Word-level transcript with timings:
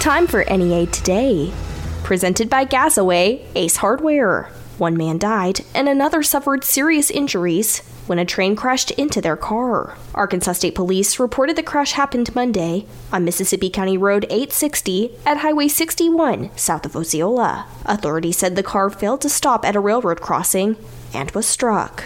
Time 0.00 0.26
for 0.26 0.42
NEA 0.44 0.86
Today. 0.86 1.52
Presented 2.04 2.48
by 2.48 2.64
Gazaway 2.64 3.44
Ace 3.54 3.76
Hardware. 3.76 4.44
One 4.78 4.96
man 4.96 5.18
died 5.18 5.60
and 5.74 5.90
another 5.90 6.22
suffered 6.22 6.64
serious 6.64 7.10
injuries 7.10 7.80
when 8.06 8.18
a 8.18 8.24
train 8.24 8.56
crashed 8.56 8.90
into 8.92 9.20
their 9.20 9.36
car. 9.36 9.98
Arkansas 10.14 10.52
State 10.52 10.74
Police 10.74 11.20
reported 11.20 11.54
the 11.54 11.62
crash 11.62 11.92
happened 11.92 12.34
Monday 12.34 12.86
on 13.12 13.26
Mississippi 13.26 13.68
County 13.68 13.98
Road 13.98 14.24
860 14.30 15.18
at 15.26 15.36
Highway 15.36 15.68
61 15.68 16.48
south 16.56 16.86
of 16.86 16.96
Osceola. 16.96 17.66
Authorities 17.84 18.38
said 18.38 18.56
the 18.56 18.62
car 18.62 18.88
failed 18.88 19.20
to 19.20 19.28
stop 19.28 19.66
at 19.66 19.76
a 19.76 19.80
railroad 19.80 20.22
crossing 20.22 20.76
and 21.12 21.30
was 21.32 21.44
struck. 21.44 22.04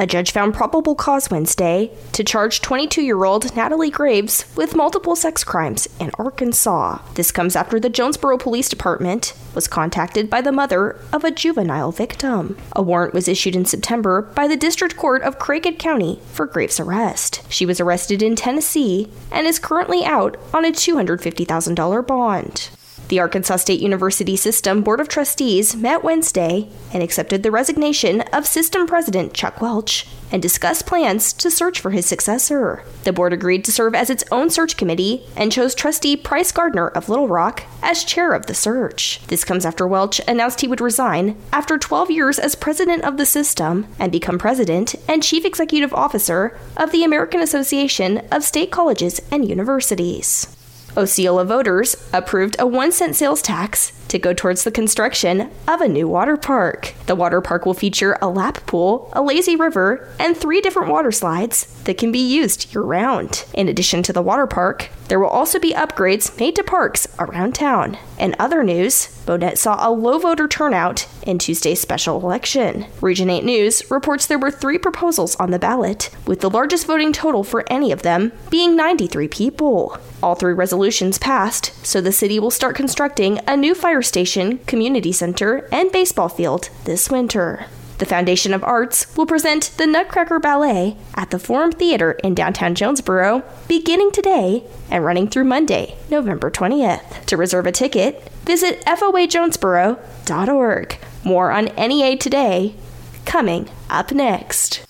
A 0.00 0.06
judge 0.06 0.30
found 0.30 0.54
probable 0.54 0.94
cause 0.94 1.28
Wednesday 1.28 1.90
to 2.12 2.22
charge 2.22 2.62
22 2.62 3.02
year 3.02 3.24
old 3.24 3.56
Natalie 3.56 3.90
Graves 3.90 4.44
with 4.54 4.76
multiple 4.76 5.16
sex 5.16 5.42
crimes 5.42 5.88
in 5.98 6.12
Arkansas. 6.16 7.00
This 7.14 7.32
comes 7.32 7.56
after 7.56 7.80
the 7.80 7.90
Jonesboro 7.90 8.38
Police 8.38 8.68
Department 8.68 9.34
was 9.56 9.66
contacted 9.66 10.30
by 10.30 10.40
the 10.40 10.52
mother 10.52 11.00
of 11.12 11.24
a 11.24 11.32
juvenile 11.32 11.90
victim. 11.90 12.56
A 12.76 12.82
warrant 12.82 13.12
was 13.12 13.26
issued 13.26 13.56
in 13.56 13.64
September 13.64 14.22
by 14.22 14.46
the 14.46 14.56
District 14.56 14.96
Court 14.96 15.22
of 15.22 15.40
Craighead 15.40 15.80
County 15.80 16.20
for 16.32 16.46
Graves' 16.46 16.78
arrest. 16.78 17.42
She 17.48 17.66
was 17.66 17.80
arrested 17.80 18.22
in 18.22 18.36
Tennessee 18.36 19.10
and 19.32 19.48
is 19.48 19.58
currently 19.58 20.04
out 20.04 20.36
on 20.54 20.64
a 20.64 20.70
$250,000 20.70 22.06
bond. 22.06 22.70
The 23.08 23.20
Arkansas 23.20 23.56
State 23.56 23.80
University 23.80 24.36
System 24.36 24.82
Board 24.82 25.00
of 25.00 25.08
Trustees 25.08 25.74
met 25.74 26.04
Wednesday 26.04 26.68
and 26.92 27.02
accepted 27.02 27.42
the 27.42 27.50
resignation 27.50 28.20
of 28.34 28.46
System 28.46 28.86
President 28.86 29.32
Chuck 29.32 29.62
Welch 29.62 30.06
and 30.30 30.42
discussed 30.42 30.84
plans 30.84 31.32
to 31.32 31.50
search 31.50 31.80
for 31.80 31.90
his 31.90 32.04
successor. 32.04 32.84
The 33.04 33.14
board 33.14 33.32
agreed 33.32 33.64
to 33.64 33.72
serve 33.72 33.94
as 33.94 34.10
its 34.10 34.24
own 34.30 34.50
search 34.50 34.76
committee 34.76 35.22
and 35.34 35.50
chose 35.50 35.74
trustee 35.74 36.18
Price 36.18 36.52
Gardner 36.52 36.88
of 36.88 37.08
Little 37.08 37.28
Rock 37.28 37.62
as 37.82 38.04
chair 38.04 38.34
of 38.34 38.44
the 38.44 38.52
search. 38.52 39.22
This 39.28 39.42
comes 39.42 39.64
after 39.64 39.86
Welch 39.86 40.20
announced 40.28 40.60
he 40.60 40.68
would 40.68 40.82
resign 40.82 41.34
after 41.50 41.78
12 41.78 42.10
years 42.10 42.38
as 42.38 42.54
president 42.54 43.04
of 43.04 43.16
the 43.16 43.24
system 43.24 43.86
and 43.98 44.12
become 44.12 44.38
president 44.38 44.94
and 45.08 45.22
chief 45.22 45.46
executive 45.46 45.94
officer 45.94 46.58
of 46.76 46.92
the 46.92 47.04
American 47.04 47.40
Association 47.40 48.18
of 48.30 48.44
State 48.44 48.70
Colleges 48.70 49.18
and 49.30 49.48
Universities. 49.48 50.57
Osceola 50.98 51.44
voters 51.44 51.94
approved 52.12 52.56
a 52.58 52.66
one 52.66 52.90
cent 52.90 53.14
sales 53.14 53.40
tax 53.40 53.92
to 54.08 54.18
go 54.18 54.32
towards 54.32 54.64
the 54.64 54.70
construction 54.70 55.50
of 55.66 55.80
a 55.80 55.88
new 55.88 56.08
water 56.08 56.36
park. 56.36 56.94
The 57.06 57.14
water 57.14 57.40
park 57.40 57.66
will 57.66 57.74
feature 57.74 58.18
a 58.20 58.28
lap 58.28 58.66
pool, 58.66 59.10
a 59.12 59.22
lazy 59.22 59.56
river, 59.56 60.08
and 60.18 60.36
three 60.36 60.60
different 60.60 60.90
water 60.90 61.12
slides 61.12 61.66
that 61.84 61.98
can 61.98 62.12
be 62.12 62.18
used 62.18 62.74
year 62.74 62.82
round. 62.82 63.44
In 63.54 63.68
addition 63.68 64.02
to 64.04 64.12
the 64.12 64.22
water 64.22 64.46
park, 64.46 64.90
there 65.08 65.18
will 65.18 65.28
also 65.28 65.58
be 65.58 65.72
upgrades 65.72 66.38
made 66.38 66.54
to 66.56 66.62
parks 66.62 67.08
around 67.18 67.54
town. 67.54 67.96
In 68.18 68.36
other 68.38 68.62
news, 68.62 69.08
Bono 69.24 69.54
saw 69.54 69.76
a 69.86 69.90
low 69.90 70.18
voter 70.18 70.48
turnout 70.48 71.06
in 71.22 71.38
Tuesday's 71.38 71.80
special 71.80 72.20
election. 72.20 72.86
Region 73.00 73.30
8 73.30 73.44
News 73.44 73.90
reports 73.90 74.26
there 74.26 74.38
were 74.38 74.50
three 74.50 74.78
proposals 74.78 75.36
on 75.36 75.50
the 75.50 75.58
ballot, 75.58 76.10
with 76.26 76.40
the 76.40 76.50
largest 76.50 76.86
voting 76.86 77.12
total 77.12 77.44
for 77.44 77.64
any 77.70 77.92
of 77.92 78.02
them 78.02 78.32
being 78.50 78.76
93 78.76 79.28
people. 79.28 79.96
All 80.22 80.34
three 80.34 80.52
resolutions 80.52 81.18
passed, 81.18 81.72
so 81.86 82.00
the 82.00 82.12
city 82.12 82.38
will 82.38 82.50
start 82.50 82.74
constructing 82.74 83.38
a 83.46 83.56
new 83.56 83.74
fire 83.74 83.97
station, 84.02 84.58
community 84.66 85.12
center, 85.12 85.68
and 85.72 85.92
baseball 85.92 86.28
field 86.28 86.70
this 86.84 87.10
winter. 87.10 87.66
The 87.98 88.06
Foundation 88.06 88.54
of 88.54 88.62
Arts 88.62 89.16
will 89.16 89.26
present 89.26 89.72
the 89.76 89.86
Nutcracker 89.86 90.38
Ballet 90.38 90.96
at 91.16 91.30
the 91.30 91.38
Forum 91.38 91.72
Theater 91.72 92.12
in 92.22 92.34
downtown 92.34 92.76
Jonesboro 92.76 93.42
beginning 93.66 94.12
today 94.12 94.62
and 94.88 95.04
running 95.04 95.28
through 95.28 95.44
Monday, 95.44 95.96
November 96.08 96.48
20th. 96.48 97.26
To 97.26 97.36
reserve 97.36 97.66
a 97.66 97.72
ticket, 97.72 98.30
visit 98.44 98.84
foajonesboro.org. 98.84 100.98
More 101.24 101.50
on 101.50 101.64
NEA 101.76 102.16
today, 102.16 102.76
coming 103.24 103.68
up 103.90 104.12
next. 104.12 104.84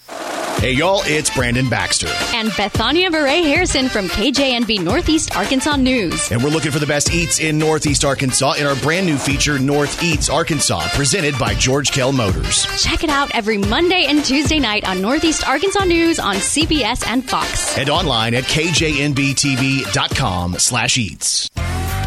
Hey, 0.59 0.72
y'all, 0.72 1.03
it's 1.05 1.31
Brandon 1.31 1.69
Baxter. 1.69 2.09
And 2.34 2.50
Bethania 2.56 3.12
Beret 3.12 3.45
Harrison 3.45 3.89
from 3.89 4.09
KJNB 4.09 4.83
Northeast 4.83 5.37
Arkansas 5.37 5.77
News. 5.77 6.33
And 6.33 6.43
we're 6.43 6.50
looking 6.50 6.72
for 6.72 6.81
the 6.81 6.87
best 6.87 7.15
eats 7.15 7.39
in 7.39 7.59
Northeast 7.59 8.05
Arkansas 8.05 8.55
in 8.55 8.67
our 8.67 8.75
brand 8.75 9.06
new 9.06 9.17
feature, 9.17 9.61
North 9.61 10.03
Eats 10.03 10.28
Arkansas, 10.28 10.89
presented 10.95 11.39
by 11.39 11.55
George 11.55 11.93
Kell 11.93 12.11
Motors. 12.11 12.67
Check 12.83 13.05
it 13.05 13.11
out 13.11 13.33
every 13.37 13.56
Monday 13.56 14.06
and 14.09 14.25
Tuesday 14.25 14.59
night 14.59 14.84
on 14.89 15.01
Northeast 15.01 15.47
Arkansas 15.47 15.84
News 15.84 16.19
on 16.19 16.34
CBS 16.34 17.06
and 17.06 17.25
Fox. 17.28 17.78
And 17.78 17.89
online 17.89 18.34
at 18.34 18.43
kjnbtv.com 18.45 19.89
slash 20.59 20.99
eats. 20.99 21.49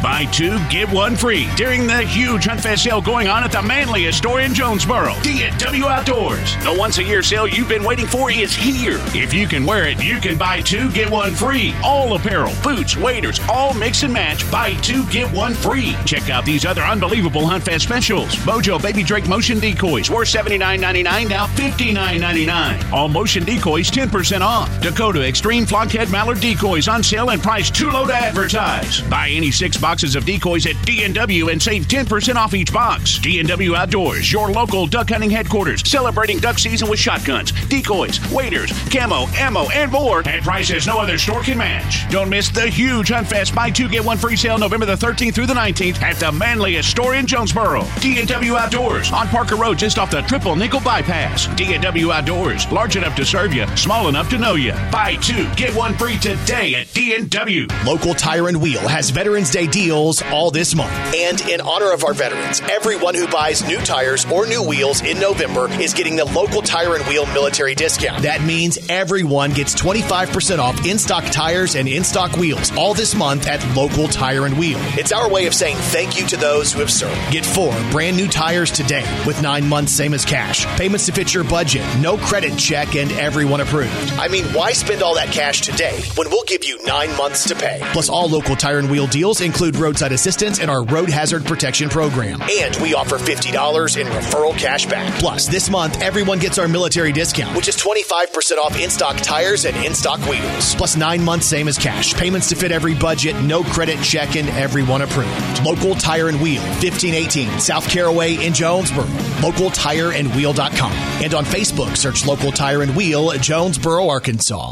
Buy 0.01 0.25
two, 0.25 0.57
get 0.69 0.89
one 0.91 1.15
free 1.15 1.47
during 1.55 1.85
the 1.85 2.01
huge 2.01 2.45
Hunt 2.45 2.61
Fest 2.61 2.83
sale 2.83 3.01
going 3.01 3.27
on 3.27 3.43
at 3.43 3.51
the 3.51 3.61
manliest 3.61 4.17
store 4.17 4.41
in 4.41 4.51
Jonesboro. 4.51 5.13
D&W 5.21 5.85
Outdoors. 5.85 6.55
The 6.63 6.75
once 6.75 6.97
a 6.97 7.03
year 7.03 7.21
sale 7.21 7.47
you've 7.47 7.69
been 7.69 7.83
waiting 7.83 8.07
for 8.07 8.31
is 8.31 8.55
here. 8.55 8.97
If 9.13 9.31
you 9.31 9.47
can 9.47 9.63
wear 9.63 9.87
it, 9.87 10.03
you 10.03 10.19
can 10.19 10.39
buy 10.39 10.61
two, 10.61 10.89
get 10.91 11.09
one 11.11 11.33
free. 11.33 11.75
All 11.83 12.15
apparel, 12.15 12.51
boots, 12.63 12.97
waders, 12.97 13.39
all 13.47 13.75
mix 13.75 14.01
and 14.01 14.11
match. 14.11 14.49
Buy 14.51 14.73
two, 14.81 15.05
get 15.07 15.31
one 15.33 15.53
free. 15.53 15.95
Check 16.05 16.31
out 16.31 16.45
these 16.45 16.65
other 16.65 16.81
unbelievable 16.81 17.45
Hunt 17.45 17.63
Fest 17.63 17.83
specials. 17.83 18.35
Mojo 18.37 18.81
Baby 18.81 19.03
Drake 19.03 19.27
motion 19.27 19.59
decoys 19.59 20.09
were 20.09 20.23
$79.99, 20.23 21.29
now 21.29 21.45
$59.99. 21.45 22.91
All 22.91 23.07
motion 23.07 23.43
decoys 23.43 23.91
10% 23.91 24.41
off. 24.41 24.81
Dakota 24.81 25.27
Extreme 25.27 25.65
Flockhead 25.67 26.09
Mallard 26.11 26.39
decoys 26.39 26.87
on 26.87 27.03
sale 27.03 27.29
and 27.29 27.41
priced 27.41 27.75
too 27.75 27.91
low 27.91 28.07
to 28.07 28.13
advertise. 28.15 29.01
Buy 29.01 29.29
any 29.29 29.51
six 29.51 29.77
boxes 29.91 30.15
of 30.15 30.23
decoys 30.23 30.65
at 30.67 30.81
D&W 30.85 31.49
and 31.49 31.61
save 31.61 31.85
10% 31.85 32.35
off 32.35 32.53
each 32.53 32.71
box. 32.71 33.19
D&W 33.19 33.75
Outdoors, 33.75 34.31
your 34.31 34.49
local 34.49 34.87
duck 34.87 35.09
hunting 35.09 35.29
headquarters, 35.29 35.81
celebrating 35.85 36.39
duck 36.39 36.59
season 36.59 36.89
with 36.89 36.97
shotguns, 36.97 37.51
decoys, 37.67 38.17
waders, 38.31 38.71
camo, 38.89 39.27
ammo, 39.35 39.69
and 39.71 39.91
more 39.91 40.25
at 40.25 40.43
prices 40.43 40.87
no 40.87 40.97
other 40.97 41.17
store 41.17 41.41
can 41.41 41.57
match. 41.57 42.09
Don't 42.09 42.29
miss 42.29 42.47
the 42.47 42.69
huge 42.69 43.09
Hunt 43.09 43.27
Fest 43.27 43.53
buy 43.53 43.69
two 43.69 43.89
get 43.89 44.05
one 44.05 44.17
free 44.17 44.37
sale 44.37 44.57
November 44.57 44.85
the 44.85 44.95
13th 44.95 45.33
through 45.33 45.45
the 45.45 45.53
19th 45.53 46.01
at 46.01 46.15
the 46.15 46.31
manliest 46.31 46.89
store 46.89 47.15
in 47.15 47.27
Jonesboro. 47.27 47.85
D&W 47.99 48.55
Outdoors 48.55 49.11
on 49.11 49.27
Parker 49.27 49.57
Road 49.57 49.77
just 49.77 49.99
off 49.99 50.09
the 50.09 50.21
triple 50.21 50.55
nickel 50.55 50.79
bypass. 50.79 51.47
D&W 51.57 52.13
Outdoors, 52.13 52.65
large 52.71 52.95
enough 52.95 53.17
to 53.17 53.25
serve 53.25 53.53
you, 53.53 53.67
small 53.75 54.07
enough 54.07 54.29
to 54.29 54.37
know 54.37 54.55
you. 54.55 54.71
Buy 54.89 55.17
two, 55.17 55.53
get 55.55 55.75
one 55.75 55.95
free 55.95 56.17
today 56.17 56.75
at 56.75 56.93
D&W. 56.93 57.67
Local 57.85 58.13
Tire 58.13 58.47
and 58.47 58.61
Wheel 58.61 58.87
has 58.87 59.09
Veterans 59.09 59.51
Day 59.51 59.67
deals 59.81 60.21
all 60.31 60.51
this 60.51 60.75
month. 60.75 60.93
And 61.15 61.41
in 61.49 61.59
honor 61.59 61.91
of 61.91 62.03
our 62.03 62.13
veterans, 62.13 62.61
everyone 62.61 63.15
who 63.15 63.27
buys 63.27 63.65
new 63.67 63.79
tires 63.79 64.25
or 64.31 64.45
new 64.45 64.61
wheels 64.61 65.01
in 65.01 65.19
November 65.19 65.71
is 65.81 65.93
getting 65.95 66.15
the 66.15 66.25
local 66.25 66.61
Tire 66.61 66.95
and 66.95 67.03
Wheel 67.07 67.25
military 67.27 67.73
discount. 67.73 68.21
That 68.21 68.43
means 68.43 68.77
everyone 68.89 69.51
gets 69.51 69.73
25% 69.73 70.59
off 70.59 70.85
in 70.85 70.99
stock 70.99 71.23
tires 71.31 71.75
and 71.75 71.87
in 71.87 72.03
stock 72.03 72.37
wheels 72.37 72.71
all 72.77 72.93
this 72.93 73.15
month 73.15 73.47
at 73.47 73.59
local 73.75 74.07
Tire 74.07 74.45
and 74.45 74.55
Wheel. 74.57 74.77
It's 74.99 75.11
our 75.11 75.27
way 75.27 75.47
of 75.47 75.55
saying 75.55 75.77
thank 75.77 76.19
you 76.19 76.27
to 76.27 76.37
those 76.37 76.71
who 76.71 76.79
have 76.79 76.91
served. 76.91 77.31
Get 77.31 77.43
four 77.43 77.75
brand 77.89 78.17
new 78.17 78.27
tires 78.27 78.69
today 78.69 79.05
with 79.25 79.41
nine 79.41 79.67
months, 79.67 79.93
same 79.93 80.13
as 80.13 80.25
cash. 80.25 80.65
Payments 80.77 81.07
to 81.07 81.11
fit 81.11 81.33
your 81.33 81.43
budget, 81.43 81.83
no 81.99 82.17
credit 82.17 82.55
check, 82.57 82.95
and 82.95 83.11
everyone 83.13 83.61
approved. 83.61 84.11
I 84.13 84.27
mean, 84.27 84.45
why 84.53 84.73
spend 84.73 85.01
all 85.01 85.15
that 85.15 85.31
cash 85.31 85.61
today 85.61 86.01
when 86.15 86.29
we'll 86.29 86.43
give 86.43 86.63
you 86.63 86.77
nine 86.85 87.15
months 87.17 87.47
to 87.47 87.55
pay? 87.55 87.79
Plus, 87.93 88.09
all 88.09 88.29
local 88.29 88.55
Tire 88.55 88.77
and 88.77 88.91
Wheel 88.91 89.07
deals 89.07 89.41
include 89.41 89.70
roadside 89.77 90.11
assistance 90.11 90.59
and 90.59 90.69
our 90.69 90.83
road 90.83 91.09
hazard 91.09 91.45
protection 91.45 91.89
program. 91.89 92.41
And 92.41 92.75
we 92.81 92.93
offer 92.93 93.17
$50 93.17 93.99
in 93.99 94.07
referral 94.07 94.57
cash 94.57 94.85
back. 94.85 95.13
Plus, 95.19 95.47
this 95.47 95.69
month, 95.69 96.01
everyone 96.01 96.39
gets 96.39 96.57
our 96.57 96.67
military 96.67 97.11
discount, 97.11 97.55
which 97.55 97.67
is 97.67 97.77
25% 97.77 98.57
off 98.57 98.79
in 98.79 98.89
stock 98.89 99.17
tires 99.17 99.65
and 99.65 99.75
in 99.85 99.93
stock 99.93 100.19
wheels. 100.29 100.75
Plus, 100.75 100.95
nine 100.95 101.23
months, 101.23 101.45
same 101.45 101.67
as 101.67 101.77
cash. 101.77 102.13
Payments 102.13 102.49
to 102.49 102.55
fit 102.55 102.71
every 102.71 102.95
budget, 102.95 103.35
no 103.41 103.63
credit 103.63 104.01
check, 104.03 104.35
and 104.35 104.49
everyone 104.49 105.01
approved. 105.01 105.63
Local 105.63 105.95
Tire 105.95 106.27
and 106.27 106.41
Wheel, 106.41 106.61
1518 106.61 107.59
South 107.59 107.87
Caraway 107.89 108.45
in 108.45 108.53
Jonesboro. 108.53 109.05
LocalTireandWheel.com. 109.41 110.91
And 110.91 111.33
on 111.33 111.45
Facebook, 111.45 111.97
search 111.97 112.25
Local 112.25 112.51
Tire 112.51 112.81
and 112.81 112.95
Wheel, 112.95 113.31
Jonesboro, 113.37 114.07
Arkansas. 114.09 114.71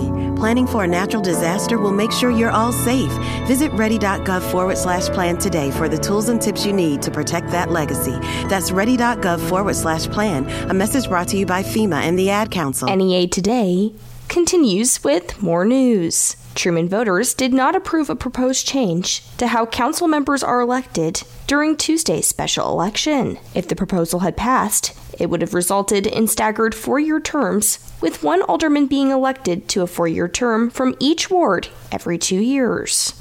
Planning 0.00 0.66
for 0.66 0.84
a 0.84 0.86
natural 0.86 1.22
disaster 1.22 1.78
will 1.78 1.92
make 1.92 2.12
sure 2.12 2.30
you're 2.30 2.50
all 2.50 2.72
safe. 2.72 3.10
Visit 3.46 3.72
ready.gov 3.72 4.42
forward 4.50 4.76
slash 4.76 5.06
plan 5.08 5.38
today 5.38 5.70
for 5.70 5.88
the 5.88 5.98
tools 5.98 6.28
and 6.28 6.40
tips 6.40 6.66
you 6.66 6.72
need 6.72 7.02
to 7.02 7.10
protect 7.10 7.50
that 7.50 7.70
legacy. 7.70 8.18
That's 8.48 8.70
ready.gov 8.70 9.48
forward 9.48 9.76
slash 9.76 10.06
plan. 10.06 10.48
A 10.70 10.74
message 10.74 11.08
brought 11.08 11.28
to 11.28 11.36
you 11.36 11.46
by 11.46 11.62
FEMA 11.62 12.02
and 12.02 12.18
the 12.18 12.30
Ad 12.30 12.50
Council. 12.50 12.94
NEA 12.94 13.28
Today 13.28 13.92
continues 14.28 15.04
with 15.04 15.42
more 15.42 15.64
news. 15.64 16.36
Trumann 16.54 16.88
voters 16.88 17.34
did 17.34 17.52
not 17.52 17.74
approve 17.74 18.08
a 18.08 18.16
proposed 18.16 18.66
change 18.66 19.22
to 19.36 19.48
how 19.48 19.66
council 19.66 20.06
members 20.08 20.42
are 20.42 20.60
elected 20.60 21.22
during 21.46 21.76
Tuesday's 21.76 22.26
special 22.26 22.70
election. 22.70 23.38
If 23.54 23.68
the 23.68 23.76
proposal 23.76 24.20
had 24.20 24.36
passed, 24.36 24.92
it 25.18 25.30
would 25.30 25.40
have 25.40 25.54
resulted 25.54 26.06
in 26.06 26.28
staggered 26.28 26.74
four 26.74 26.98
year 26.98 27.20
terms, 27.20 27.78
with 28.00 28.22
one 28.22 28.42
alderman 28.42 28.86
being 28.86 29.10
elected 29.10 29.68
to 29.68 29.82
a 29.82 29.86
four 29.86 30.08
year 30.08 30.28
term 30.28 30.70
from 30.70 30.94
each 31.00 31.30
ward 31.30 31.68
every 31.90 32.18
two 32.18 32.40
years. 32.40 33.13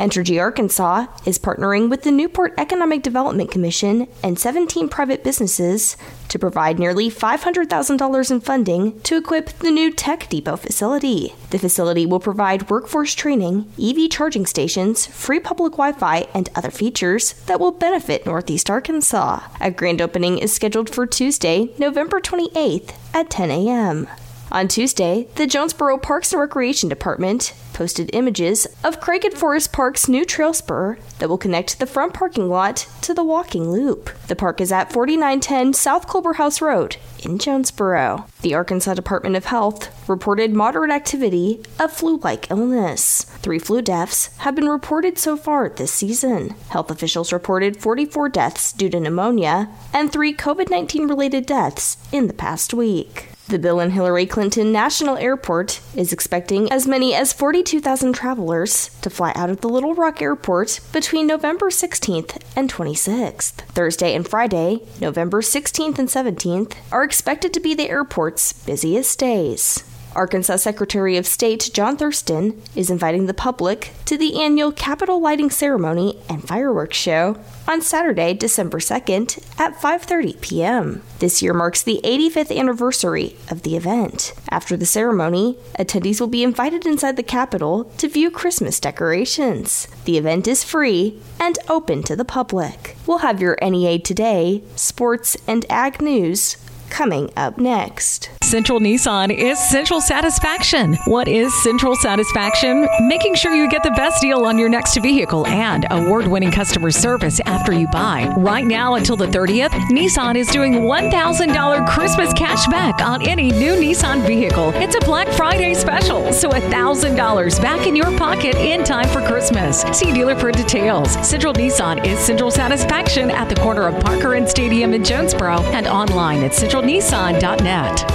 Entergy 0.00 0.40
Arkansas 0.40 1.08
is 1.26 1.38
partnering 1.38 1.90
with 1.90 2.04
the 2.04 2.10
Newport 2.10 2.54
Economic 2.56 3.02
Development 3.02 3.50
Commission 3.50 4.08
and 4.22 4.38
17 4.38 4.88
private 4.88 5.22
businesses 5.22 5.94
to 6.28 6.38
provide 6.38 6.78
nearly 6.78 7.10
$500,000 7.10 8.30
in 8.30 8.40
funding 8.40 8.98
to 9.02 9.18
equip 9.18 9.50
the 9.58 9.70
new 9.70 9.92
Tech 9.92 10.26
Depot 10.30 10.56
facility. 10.56 11.34
The 11.50 11.58
facility 11.58 12.06
will 12.06 12.18
provide 12.18 12.70
workforce 12.70 13.14
training, 13.14 13.70
EV 13.78 14.08
charging 14.08 14.46
stations, 14.46 15.04
free 15.04 15.38
public 15.38 15.72
Wi 15.72 15.92
Fi, 15.92 16.26
and 16.32 16.48
other 16.54 16.70
features 16.70 17.34
that 17.44 17.60
will 17.60 17.70
benefit 17.70 18.24
Northeast 18.24 18.70
Arkansas. 18.70 19.40
A 19.60 19.70
grand 19.70 20.00
opening 20.00 20.38
is 20.38 20.50
scheduled 20.50 20.88
for 20.88 21.06
Tuesday, 21.06 21.74
November 21.78 22.22
28th 22.22 22.94
at 23.12 23.28
10 23.28 23.50
a.m. 23.50 24.08
On 24.52 24.66
Tuesday, 24.66 25.28
the 25.36 25.46
Jonesboro 25.46 25.98
Parks 25.98 26.32
and 26.32 26.40
Recreation 26.40 26.88
Department 26.88 27.54
posted 27.72 28.10
images 28.12 28.66
of 28.82 28.98
Craighead 28.98 29.34
Forest 29.34 29.72
Park's 29.72 30.08
new 30.08 30.24
trail 30.24 30.52
spur 30.52 30.98
that 31.20 31.28
will 31.28 31.38
connect 31.38 31.78
the 31.78 31.86
front 31.86 32.14
parking 32.14 32.48
lot 32.48 32.88
to 33.02 33.14
the 33.14 33.22
walking 33.22 33.70
loop. 33.70 34.10
The 34.26 34.34
park 34.34 34.60
is 34.60 34.72
at 34.72 34.92
4910 34.92 35.74
South 35.74 36.08
Culberhouse 36.08 36.60
Road 36.60 36.96
in 37.24 37.38
Jonesboro. 37.38 38.26
The 38.42 38.54
Arkansas 38.54 38.94
Department 38.94 39.36
of 39.36 39.44
Health 39.44 39.88
reported 40.08 40.52
moderate 40.52 40.90
activity 40.90 41.62
of 41.78 41.92
flu 41.92 42.16
like 42.16 42.50
illness. 42.50 43.22
Three 43.22 43.60
flu 43.60 43.82
deaths 43.82 44.36
have 44.38 44.56
been 44.56 44.68
reported 44.68 45.16
so 45.16 45.36
far 45.36 45.68
this 45.68 45.92
season. 45.92 46.56
Health 46.70 46.90
officials 46.90 47.32
reported 47.32 47.76
44 47.76 48.28
deaths 48.30 48.72
due 48.72 48.90
to 48.90 48.98
pneumonia 48.98 49.68
and 49.94 50.10
three 50.10 50.34
COVID 50.34 50.70
19 50.70 51.06
related 51.06 51.46
deaths 51.46 51.98
in 52.10 52.26
the 52.26 52.34
past 52.34 52.74
week. 52.74 53.29
The 53.50 53.58
Bill 53.58 53.80
and 53.80 53.92
Hillary 53.92 54.26
Clinton 54.26 54.70
National 54.70 55.16
Airport 55.16 55.80
is 55.96 56.12
expecting 56.12 56.70
as 56.70 56.86
many 56.86 57.16
as 57.16 57.32
42,000 57.32 58.12
travelers 58.12 58.96
to 59.02 59.10
fly 59.10 59.32
out 59.34 59.50
of 59.50 59.60
the 59.60 59.68
Little 59.68 59.92
Rock 59.92 60.22
Airport 60.22 60.78
between 60.92 61.26
November 61.26 61.66
16th 61.66 62.40
and 62.54 62.72
26th. 62.72 63.54
Thursday 63.74 64.14
and 64.14 64.28
Friday, 64.28 64.82
November 65.00 65.42
16th 65.42 65.98
and 65.98 66.08
17th, 66.08 66.76
are 66.92 67.02
expected 67.02 67.52
to 67.52 67.58
be 67.58 67.74
the 67.74 67.90
airport's 67.90 68.52
busiest 68.52 69.18
days. 69.18 69.82
Arkansas 70.14 70.56
Secretary 70.56 71.16
of 71.16 71.26
State 71.26 71.70
John 71.72 71.96
Thurston 71.96 72.60
is 72.74 72.90
inviting 72.90 73.26
the 73.26 73.34
public 73.34 73.92
to 74.06 74.16
the 74.16 74.42
annual 74.42 74.72
Capitol 74.72 75.20
lighting 75.20 75.50
ceremony 75.50 76.18
and 76.28 76.46
fireworks 76.46 76.96
show 76.96 77.36
on 77.68 77.80
Saturday, 77.80 78.34
December 78.34 78.78
2nd 78.78 79.38
at 79.60 79.80
5:30 79.80 80.40
p.m. 80.40 81.02
This 81.20 81.42
year 81.42 81.54
marks 81.54 81.82
the 81.82 82.00
85th 82.02 82.56
anniversary 82.56 83.36
of 83.50 83.62
the 83.62 83.76
event. 83.76 84.32
After 84.50 84.76
the 84.76 84.86
ceremony, 84.86 85.56
attendees 85.78 86.20
will 86.20 86.26
be 86.26 86.42
invited 86.42 86.86
inside 86.86 87.16
the 87.16 87.22
Capitol 87.22 87.84
to 87.98 88.08
view 88.08 88.30
Christmas 88.30 88.80
decorations. 88.80 89.86
The 90.04 90.18
event 90.18 90.48
is 90.48 90.64
free 90.64 91.20
and 91.38 91.58
open 91.68 92.02
to 92.04 92.16
the 92.16 92.24
public. 92.24 92.96
We'll 93.06 93.18
have 93.18 93.40
your 93.40 93.56
NEA 93.62 94.00
Today, 94.00 94.62
sports, 94.74 95.36
and 95.46 95.64
ag 95.70 96.02
news 96.02 96.56
coming 96.90 97.30
up 97.36 97.56
next. 97.58 98.30
Central 98.42 98.80
Nissan 98.80 99.32
is 99.32 99.58
Central 99.70 100.00
Satisfaction. 100.00 100.94
What 101.04 101.28
is 101.28 101.54
Central 101.62 101.94
Satisfaction? 101.94 102.88
Making 103.02 103.36
sure 103.36 103.54
you 103.54 103.70
get 103.70 103.84
the 103.84 103.92
best 103.92 104.20
deal 104.20 104.44
on 104.44 104.58
your 104.58 104.68
next 104.68 104.96
vehicle 104.96 105.46
and 105.46 105.86
award 105.90 106.26
winning 106.26 106.50
customer 106.50 106.90
service 106.90 107.38
after 107.46 107.72
you 107.72 107.86
buy. 107.88 108.34
Right 108.36 108.66
now 108.66 108.94
until 108.94 109.16
the 109.16 109.28
30th, 109.28 109.70
Nissan 109.92 110.34
is 110.34 110.48
doing 110.48 110.72
$1,000 110.72 111.88
Christmas 111.88 112.32
cash 112.32 112.66
back 112.66 113.00
on 113.00 113.26
any 113.28 113.52
new 113.52 113.74
Nissan 113.74 114.26
vehicle. 114.26 114.72
It's 114.74 114.96
a 114.96 115.00
Black 115.00 115.28
Friday 115.28 115.74
special, 115.74 116.32
so 116.32 116.50
$1,000 116.50 117.62
back 117.62 117.86
in 117.86 117.94
your 117.94 118.16
pocket 118.18 118.56
in 118.56 118.82
time 118.82 119.08
for 119.08 119.20
Christmas. 119.28 119.82
See 119.96 120.12
dealer 120.12 120.34
for 120.34 120.50
details. 120.50 121.12
Central 121.26 121.54
Nissan 121.54 122.04
is 122.04 122.18
Central 122.18 122.50
Satisfaction 122.50 123.30
at 123.30 123.48
the 123.48 123.54
corner 123.54 123.86
of 123.86 124.02
Parker 124.02 124.34
and 124.34 124.48
Stadium 124.48 124.92
in 124.92 125.04
Jonesboro 125.04 125.60
and 125.70 125.86
online 125.86 126.42
at 126.42 126.52
centralnissan.net. 126.80 128.10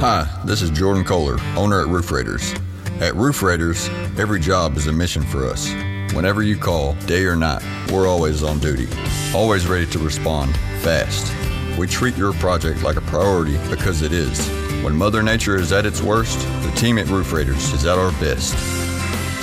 Hi, 0.00 0.42
this 0.44 0.62
is 0.62 0.70
Jordan 0.70 1.04
Kohler, 1.04 1.38
owner 1.56 1.80
at 1.80 1.88
Roof 1.88 2.10
Raiders. 2.10 2.54
At 3.00 3.14
Roof 3.14 3.42
Raiders, 3.42 3.88
every 4.18 4.40
job 4.40 4.76
is 4.76 4.86
a 4.86 4.92
mission 4.92 5.22
for 5.22 5.46
us. 5.46 5.70
Whenever 6.12 6.42
you 6.42 6.56
call, 6.56 6.94
day 7.06 7.24
or 7.24 7.36
night, 7.36 7.62
we're 7.90 8.08
always 8.08 8.42
on 8.42 8.58
duty, 8.58 8.88
always 9.34 9.66
ready 9.66 9.86
to 9.86 9.98
respond 9.98 10.54
fast. 10.80 11.32
We 11.78 11.86
treat 11.86 12.16
your 12.16 12.32
project 12.34 12.82
like 12.82 12.96
a 12.96 13.02
priority 13.02 13.56
because 13.70 14.02
it 14.02 14.12
is. 14.12 14.46
When 14.82 14.96
Mother 14.96 15.22
Nature 15.22 15.56
is 15.56 15.72
at 15.72 15.86
its 15.86 16.02
worst, 16.02 16.38
the 16.62 16.72
team 16.76 16.98
at 16.98 17.06
Roof 17.08 17.32
Raiders 17.32 17.72
is 17.72 17.86
at 17.86 17.98
our 17.98 18.12
best. 18.12 18.54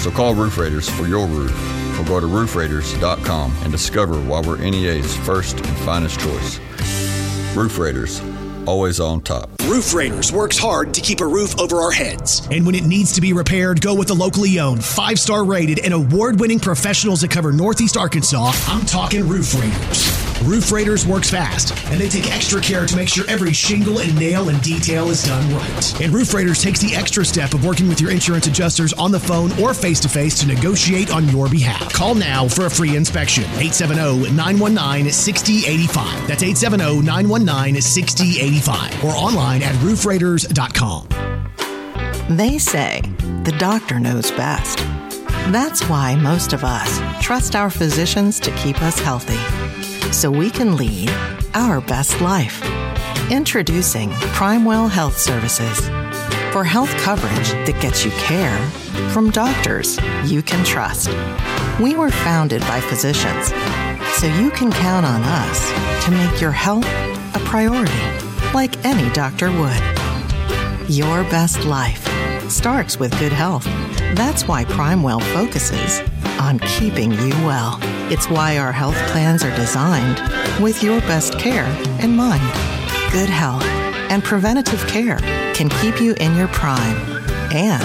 So 0.03 0.11
call 0.11 0.35
Roof 0.35 0.57
Raiders 0.57 0.89
for 0.89 1.07
your 1.07 1.25
roof 1.25 1.51
or 1.99 2.05
go 2.05 2.19
to 2.19 2.27
roofraiders.com 2.27 3.53
and 3.63 3.71
discover 3.71 4.19
why 4.21 4.41
we're 4.41 4.57
NEA's 4.57 5.15
first 5.17 5.57
and 5.57 5.77
finest 5.79 6.19
choice. 6.19 6.59
Roof 7.55 7.79
Raiders, 7.79 8.21
always 8.67 8.99
on 8.99 9.21
top. 9.21 9.49
Roof 9.63 9.93
Raiders 9.93 10.31
works 10.31 10.57
hard 10.57 10.93
to 10.93 11.01
keep 11.01 11.21
a 11.21 11.27
roof 11.27 11.59
over 11.59 11.77
our 11.77 11.91
heads. 11.91 12.47
And 12.51 12.65
when 12.65 12.75
it 12.75 12.85
needs 12.85 13.13
to 13.13 13.21
be 13.21 13.33
repaired, 13.33 13.81
go 13.81 13.93
with 13.93 14.09
the 14.09 14.15
locally 14.15 14.59
owned, 14.59 14.83
five 14.83 15.19
star 15.19 15.45
rated, 15.45 15.79
and 15.79 15.93
award 15.93 16.39
winning 16.39 16.59
professionals 16.59 17.21
that 17.21 17.31
cover 17.31 17.51
Northeast 17.51 17.97
Arkansas. 17.97 18.51
I'm 18.67 18.85
talking 18.85 19.27
Roof 19.27 19.53
Raiders. 19.55 20.26
Roof 20.43 20.71
Raiders 20.71 21.05
works 21.05 21.29
fast, 21.29 21.73
and 21.87 21.99
they 21.99 22.07
take 22.07 22.31
extra 22.31 22.61
care 22.61 22.85
to 22.85 22.95
make 22.95 23.09
sure 23.09 23.25
every 23.27 23.53
shingle 23.53 23.99
and 23.99 24.17
nail 24.17 24.49
and 24.49 24.61
detail 24.61 25.09
is 25.09 25.23
done 25.23 25.51
right. 25.53 26.01
And 26.01 26.13
Roof 26.13 26.33
Raiders 26.33 26.61
takes 26.61 26.79
the 26.79 26.95
extra 26.95 27.25
step 27.25 27.53
of 27.53 27.65
working 27.65 27.87
with 27.87 27.99
your 27.99 28.11
insurance 28.11 28.45
adjusters 28.45 28.93
on 28.93 29.11
the 29.11 29.19
phone 29.19 29.51
or 29.59 29.73
face 29.73 29.99
to 30.01 30.09
face 30.09 30.39
to 30.39 30.47
negotiate 30.47 31.11
on 31.11 31.27
your 31.29 31.49
behalf. 31.49 31.91
Call 31.91 32.13
now 32.13 32.47
for 32.47 32.67
a 32.67 32.69
free 32.69 32.95
inspection. 32.95 33.43
870 33.45 34.31
919 34.31 35.11
6085. 35.11 36.27
That's 36.27 36.43
870 36.43 37.01
919 37.01 37.81
6085. 37.81 39.03
Or 39.03 39.11
online 39.15 39.63
at 39.63 39.73
roofraiders.com. 39.75 41.07
They 42.37 42.57
say 42.59 43.01
the 43.43 43.55
doctor 43.57 43.99
knows 43.99 44.31
best. 44.31 44.77
That's 45.51 45.87
why 45.89 46.15
most 46.15 46.53
of 46.53 46.63
us 46.63 47.01
trust 47.23 47.55
our 47.55 47.69
physicians 47.69 48.39
to 48.41 48.51
keep 48.51 48.81
us 48.81 48.99
healthy 48.99 49.39
so 50.11 50.31
we 50.31 50.49
can 50.49 50.77
lead 50.77 51.09
our 51.53 51.81
best 51.81 52.21
life. 52.21 52.61
Introducing 53.31 54.09
Primewell 54.33 54.89
Health 54.89 55.17
Services 55.17 55.79
for 56.51 56.63
health 56.63 56.89
coverage 56.97 57.51
that 57.65 57.77
gets 57.81 58.05
you 58.05 58.11
care 58.11 58.57
from 59.11 59.31
doctors 59.31 59.99
you 60.25 60.41
can 60.41 60.63
trust. 60.63 61.09
We 61.79 61.95
were 61.95 62.09
founded 62.09 62.61
by 62.61 62.79
physicians, 62.81 63.47
so 64.17 64.27
you 64.27 64.49
can 64.51 64.71
count 64.71 65.05
on 65.05 65.21
us 65.23 66.05
to 66.05 66.11
make 66.11 66.41
your 66.41 66.51
health 66.51 66.87
a 67.35 67.39
priority, 67.45 67.91
like 68.53 68.83
any 68.85 69.11
doctor 69.13 69.51
would. 69.51 70.89
Your 70.89 71.23
best 71.25 71.65
life 71.65 72.07
starts 72.49 72.97
with 72.97 73.11
good 73.19 73.33
health. 73.33 73.65
That's 74.15 74.47
why 74.47 74.63
Primewell 74.65 75.21
focuses 75.33 76.01
on 76.39 76.59
keeping 76.59 77.11
you 77.11 77.29
well. 77.45 77.96
It's 78.09 78.29
why 78.29 78.57
our 78.57 78.71
health 78.71 78.95
plans 79.11 79.43
are 79.43 79.53
designed 79.57 80.21
with 80.63 80.81
your 80.81 81.01
best 81.01 81.37
care 81.37 81.67
in 82.01 82.15
mind. 82.15 82.41
Good 83.11 83.27
health 83.27 83.63
and 84.09 84.23
preventative 84.23 84.87
care 84.87 85.17
can 85.53 85.67
keep 85.67 85.99
you 85.99 86.13
in 86.21 86.33
your 86.33 86.47
prime 86.47 86.95
and 87.53 87.83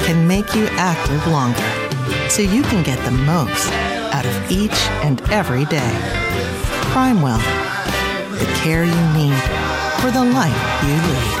can 0.00 0.28
make 0.28 0.54
you 0.54 0.66
active 0.72 1.26
longer 1.26 1.58
so 2.30 2.42
you 2.42 2.62
can 2.62 2.84
get 2.84 3.04
the 3.04 3.10
most 3.10 3.72
out 4.14 4.24
of 4.24 4.50
each 4.50 4.80
and 5.02 5.20
every 5.32 5.64
day. 5.64 5.92
Primewell, 6.92 7.42
the 8.38 8.46
care 8.62 8.84
you 8.84 9.12
need 9.12 9.42
for 10.00 10.12
the 10.12 10.24
life 10.24 10.84
you 10.84 10.94
lead. 11.10 11.40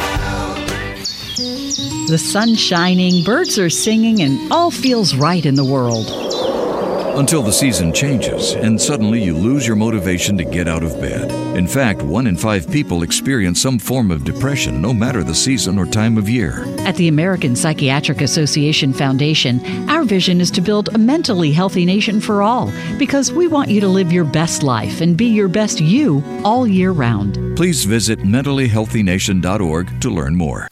The 2.08 2.18
sun's 2.18 2.60
shining, 2.60 3.22
birds 3.22 3.60
are 3.60 3.70
singing, 3.70 4.22
and 4.22 4.52
all 4.52 4.72
feels 4.72 5.14
right 5.14 5.46
in 5.46 5.54
the 5.54 5.64
world. 5.64 6.23
Until 7.18 7.42
the 7.42 7.52
season 7.52 7.92
changes 7.92 8.52
and 8.54 8.80
suddenly 8.80 9.22
you 9.22 9.36
lose 9.36 9.66
your 9.66 9.76
motivation 9.76 10.36
to 10.36 10.44
get 10.44 10.68
out 10.68 10.82
of 10.82 11.00
bed. 11.00 11.30
In 11.56 11.66
fact, 11.66 12.02
one 12.02 12.26
in 12.26 12.36
five 12.36 12.68
people 12.70 13.02
experience 13.02 13.60
some 13.60 13.78
form 13.78 14.10
of 14.10 14.24
depression, 14.24 14.82
no 14.82 14.92
matter 14.92 15.22
the 15.22 15.34
season 15.34 15.78
or 15.78 15.86
time 15.86 16.18
of 16.18 16.28
year. 16.28 16.64
At 16.80 16.96
the 16.96 17.08
American 17.08 17.54
Psychiatric 17.54 18.20
Association 18.20 18.92
Foundation, 18.92 19.88
our 19.88 20.04
vision 20.04 20.40
is 20.40 20.50
to 20.52 20.60
build 20.60 20.94
a 20.94 20.98
mentally 20.98 21.52
healthy 21.52 21.84
nation 21.84 22.20
for 22.20 22.42
all 22.42 22.72
because 22.98 23.32
we 23.32 23.46
want 23.46 23.70
you 23.70 23.80
to 23.80 23.88
live 23.88 24.12
your 24.12 24.24
best 24.24 24.62
life 24.62 25.00
and 25.00 25.16
be 25.16 25.26
your 25.26 25.48
best 25.48 25.80
you 25.80 26.22
all 26.44 26.66
year 26.66 26.92
round. 26.92 27.56
Please 27.56 27.84
visit 27.84 28.18
mentallyhealthynation.org 28.20 30.00
to 30.00 30.10
learn 30.10 30.34
more. 30.34 30.68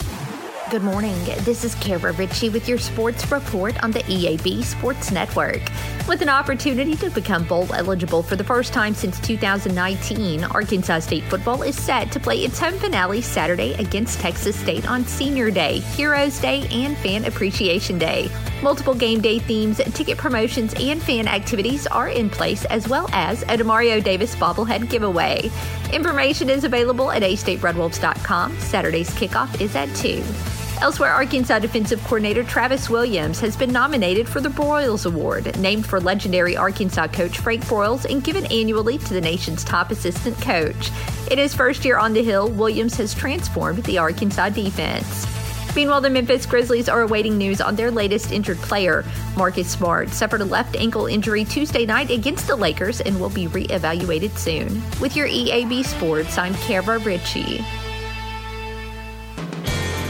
Good 0.73 0.83
morning. 0.83 1.23
This 1.41 1.65
is 1.65 1.75
Kara 1.75 2.13
Ritchie 2.13 2.49
with 2.49 2.67
your 2.67 2.79
sports 2.79 3.31
report 3.31 3.85
on 3.85 3.91
the 3.91 3.99
EAB 4.05 4.65
Sports 4.65 5.13
Network. 5.13 5.61
With 6.09 6.23
an 6.23 6.31
opportunity 6.31 6.97
to 6.97 7.11
become 7.11 7.45
bowl 7.45 7.71
eligible 7.75 8.23
for 8.23 8.37
the 8.37 8.45
first 8.45 8.73
time 8.73 8.95
since 8.95 9.21
2019, 9.21 10.45
Arkansas 10.45 11.01
State 11.01 11.25
football 11.25 11.61
is 11.61 11.79
set 11.79 12.11
to 12.13 12.19
play 12.19 12.39
its 12.39 12.59
home 12.59 12.79
finale 12.79 13.21
Saturday 13.21 13.75
against 13.75 14.19
Texas 14.21 14.59
State 14.59 14.89
on 14.89 15.05
Senior 15.05 15.51
Day, 15.51 15.81
Heroes 15.81 16.41
Day, 16.41 16.67
and 16.71 16.97
Fan 16.97 17.27
Appreciation 17.27 17.99
Day. 17.99 18.31
Multiple 18.63 18.95
game 18.95 19.21
day 19.21 19.41
themes, 19.41 19.77
ticket 19.93 20.17
promotions, 20.17 20.73
and 20.81 21.03
fan 21.03 21.29
activities 21.29 21.87
are 21.89 22.09
in 22.09 22.31
place, 22.31 22.65
as 22.65 22.89
well 22.89 23.11
as 23.13 23.43
a 23.43 23.59
Demario 23.59 24.03
Davis 24.03 24.35
bobblehead 24.37 24.89
giveaway. 24.89 25.51
Information 25.93 26.49
is 26.49 26.65
available 26.65 27.11
at 27.11 27.21
astateredwolves.com. 27.21 28.59
Saturday's 28.59 29.11
kickoff 29.11 29.61
is 29.61 29.77
at 29.77 29.95
2. 29.97 30.25
Elsewhere, 30.83 31.13
Arkansas 31.13 31.61
defensive 31.61 32.03
coordinator 32.03 32.43
Travis 32.43 32.91
Williams 32.91 33.39
has 33.39 33.57
been 33.57 33.71
nominated 33.71 34.29
for 34.29 34.41
the 34.41 34.49
Broyles 34.49 35.07
Award, 35.07 35.57
named 35.61 35.87
for 35.87 36.01
legendary 36.01 36.57
Arkansas 36.57 37.07
coach 37.07 37.39
Frank 37.39 37.65
Broyles 37.67 38.05
and 38.05 38.25
given 38.25 38.47
annually 38.47 38.99
to 38.99 39.15
the 39.15 39.21
nation's 39.21 39.63
top 39.63 39.93
assistant 39.93 40.37
coach. 40.41 40.91
In 41.31 41.39
his 41.39 41.55
first 41.55 41.85
year 41.85 41.99
on 41.99 42.13
the 42.13 42.25
Hill, 42.25 42.49
Williams 42.49 42.97
has 42.97 43.15
transformed 43.15 43.85
the 43.85 43.99
Arkansas 43.99 44.49
defense. 44.49 45.25
Meanwhile, 45.77 46.01
the 46.01 46.11
Memphis 46.11 46.47
Grizzlies 46.47 46.89
are 46.89 47.03
awaiting 47.03 47.39
news 47.39 47.61
on 47.61 47.77
their 47.77 47.93
latest 47.93 48.33
injured 48.33 48.59
player. 48.59 49.05
Marcus 49.37 49.71
Smart 49.71 50.09
suffered 50.09 50.41
a 50.41 50.45
left 50.45 50.75
ankle 50.75 51.07
injury 51.07 51.45
Tuesday 51.45 51.87
night 51.87 52.11
against 52.11 52.49
the 52.49 52.57
Lakers 52.57 53.01
and 53.01 53.21
will 53.21 53.31
be 53.31 53.47
re-evaluated 53.47 54.37
soon. 54.37 54.83
With 55.01 55.15
your 55.15 55.29
EAB 55.29 55.85
Sports, 55.85 56.39
I'm 56.39 56.55
Kara 56.55 56.99
Ritchie. 56.99 57.65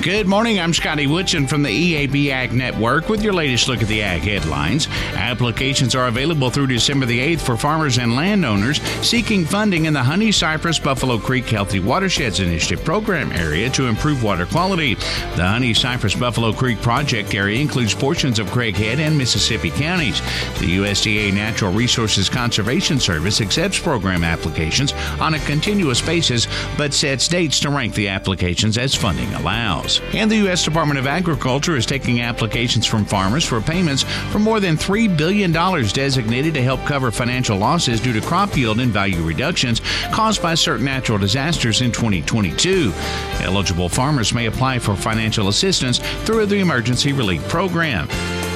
Good 0.03 0.27
morning. 0.27 0.59
I'm 0.59 0.75
Scotty 0.75 1.07
Woodson 1.07 1.47
from 1.47 1.63
the 1.63 1.69
EAB 1.69 2.31
Ag 2.31 2.53
Network 2.53 3.09
with 3.09 3.23
your 3.23 3.33
latest 3.33 3.69
look 3.69 3.83
at 3.83 3.87
the 3.87 4.03
ag 4.03 4.23
headlines. 4.23 4.89
Applications 5.15 5.95
are 5.95 6.09
available 6.09 6.51
through 6.51 6.67
December 6.67 7.07
the 7.07 7.21
8th 7.21 7.43
for 7.43 7.57
farmers 7.57 7.99
and 7.99 8.17
landowners 8.17 8.83
seeking 9.01 9.45
funding 9.45 9.85
in 9.85 9.93
the 9.93 10.03
Honey 10.03 10.33
Cypress 10.33 10.81
Buffalo 10.81 11.19
Creek 11.19 11.45
Healthy 11.45 11.79
Watersheds 11.79 12.41
Initiative 12.41 12.85
program 12.85 13.31
area 13.31 13.71
to 13.71 13.87
improve 13.87 14.25
water 14.25 14.45
quality. 14.45 14.95
The 15.37 15.47
Honey 15.47 15.73
Cypress 15.73 16.17
Buffalo 16.17 16.53
Creek 16.53 16.83
project 16.83 17.33
area 17.33 17.61
includes 17.61 17.95
portions 17.95 18.41
of 18.41 18.49
Craighead 18.49 18.99
and 18.99 19.17
Mississippi 19.17 19.71
counties. 19.71 20.19
The 20.59 20.79
USDA 20.79 21.33
Natural 21.33 21.73
Resources 21.73 22.29
Conservation 22.29 22.99
Service 22.99 23.41
accepts 23.41 23.79
program 23.79 24.25
applications 24.25 24.95
on 25.21 25.35
a 25.35 25.39
continuous 25.47 26.01
basis 26.01 26.49
but 26.77 26.93
sets 26.93 27.29
dates 27.29 27.61
to 27.61 27.71
rank 27.71 27.95
the 27.95 28.09
applications 28.09 28.77
as 28.79 28.97
funding 28.97 29.33
allows. 29.35 29.92
And 30.01 30.31
the 30.31 30.37
U.S. 30.37 30.65
Department 30.65 30.99
of 30.99 31.07
Agriculture 31.07 31.77
is 31.77 31.87
taking 31.87 32.21
applications 32.21 32.87
from 32.87 33.05
farmers 33.05 33.45
for 33.45 33.61
payments 33.61 34.03
for 34.31 34.39
more 34.39 34.61
than 34.61 34.77
$3 34.77 35.17
billion 35.17 35.53
designated 35.53 36.55
to 36.55 36.63
help 36.63 36.85
cover 36.85 37.11
financial 37.11 37.59
losses 37.59 38.01
due 38.01 38.13
to 38.13 38.21
crop 38.21 38.57
yield 38.57 38.81
and 38.81 38.93
value 38.93 39.23
reductions 39.23 39.81
caused 40.13 40.43
by 40.43 40.55
certain 40.55 40.85
natural 40.85 41.19
disasters 41.19 41.81
in 41.81 41.93
2022. 41.93 42.93
Eligible 43.41 43.89
farmers 43.89 44.33
may 44.33 44.47
apply 44.47 44.79
for 44.79 44.95
financial 44.95 45.49
assistance 45.49 45.99
through 46.25 46.47
the 46.47 46.59
Emergency 46.59 47.13
Relief 47.13 47.47
Program. 47.49 48.07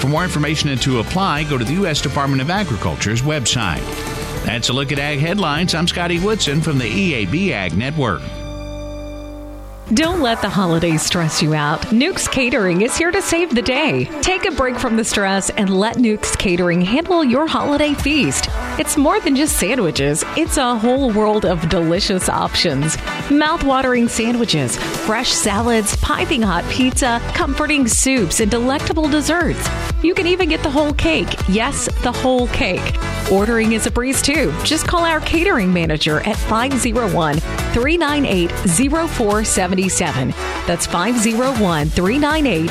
For 0.00 0.08
more 0.08 0.24
information 0.24 0.68
and 0.70 0.80
to 0.82 1.00
apply, 1.00 1.44
go 1.44 1.58
to 1.58 1.64
the 1.64 1.74
U.S. 1.74 2.00
Department 2.00 2.42
of 2.42 2.50
Agriculture's 2.50 3.22
website. 3.22 3.84
That's 4.44 4.68
a 4.68 4.72
look 4.72 4.92
at 4.92 4.98
Ag 4.98 5.18
Headlines. 5.18 5.74
I'm 5.74 5.88
Scotty 5.88 6.20
Woodson 6.20 6.60
from 6.60 6.78
the 6.78 6.84
EAB 6.84 7.50
Ag 7.50 7.76
Network. 7.76 8.22
Don't 9.94 10.20
let 10.20 10.42
the 10.42 10.48
holidays 10.48 11.00
stress 11.02 11.40
you 11.40 11.54
out. 11.54 11.92
Newk's 11.92 12.26
Catering 12.26 12.82
is 12.82 12.96
here 12.96 13.12
to 13.12 13.22
save 13.22 13.54
the 13.54 13.62
day. 13.62 14.06
Take 14.20 14.44
a 14.44 14.50
break 14.50 14.76
from 14.76 14.96
the 14.96 15.04
stress 15.04 15.48
and 15.50 15.78
let 15.78 15.96
Newk's 15.96 16.34
Catering 16.34 16.80
handle 16.80 17.22
your 17.22 17.46
holiday 17.46 17.94
feast. 17.94 18.48
It's 18.80 18.96
more 18.96 19.20
than 19.20 19.36
just 19.36 19.56
sandwiches, 19.60 20.24
it's 20.36 20.56
a 20.56 20.76
whole 20.76 21.12
world 21.12 21.46
of 21.46 21.68
delicious 21.68 22.28
options. 22.28 22.96
Mouth-watering 23.30 24.08
sandwiches, 24.08 24.76
fresh 25.06 25.30
salads, 25.30 25.96
piping 25.98 26.42
hot 26.42 26.64
pizza, 26.68 27.20
comforting 27.32 27.86
soups, 27.86 28.40
and 28.40 28.50
delectable 28.50 29.08
desserts. 29.08 29.68
You 30.02 30.14
can 30.14 30.26
even 30.26 30.48
get 30.48 30.64
the 30.64 30.70
whole 30.70 30.94
cake. 30.94 31.32
Yes, 31.48 31.88
the 32.02 32.10
whole 32.12 32.48
cake. 32.48 32.96
Ordering 33.30 33.72
is 33.72 33.86
a 33.86 33.90
breeze 33.90 34.20
too. 34.20 34.52
Just 34.62 34.86
call 34.86 35.04
our 35.04 35.20
catering 35.20 35.72
manager 35.72 36.20
at 36.20 36.36
501 36.36 37.38
398 37.38 38.50
0477. 39.76 40.30
That's 40.66 40.86
501 40.86 41.88
398 41.88 42.70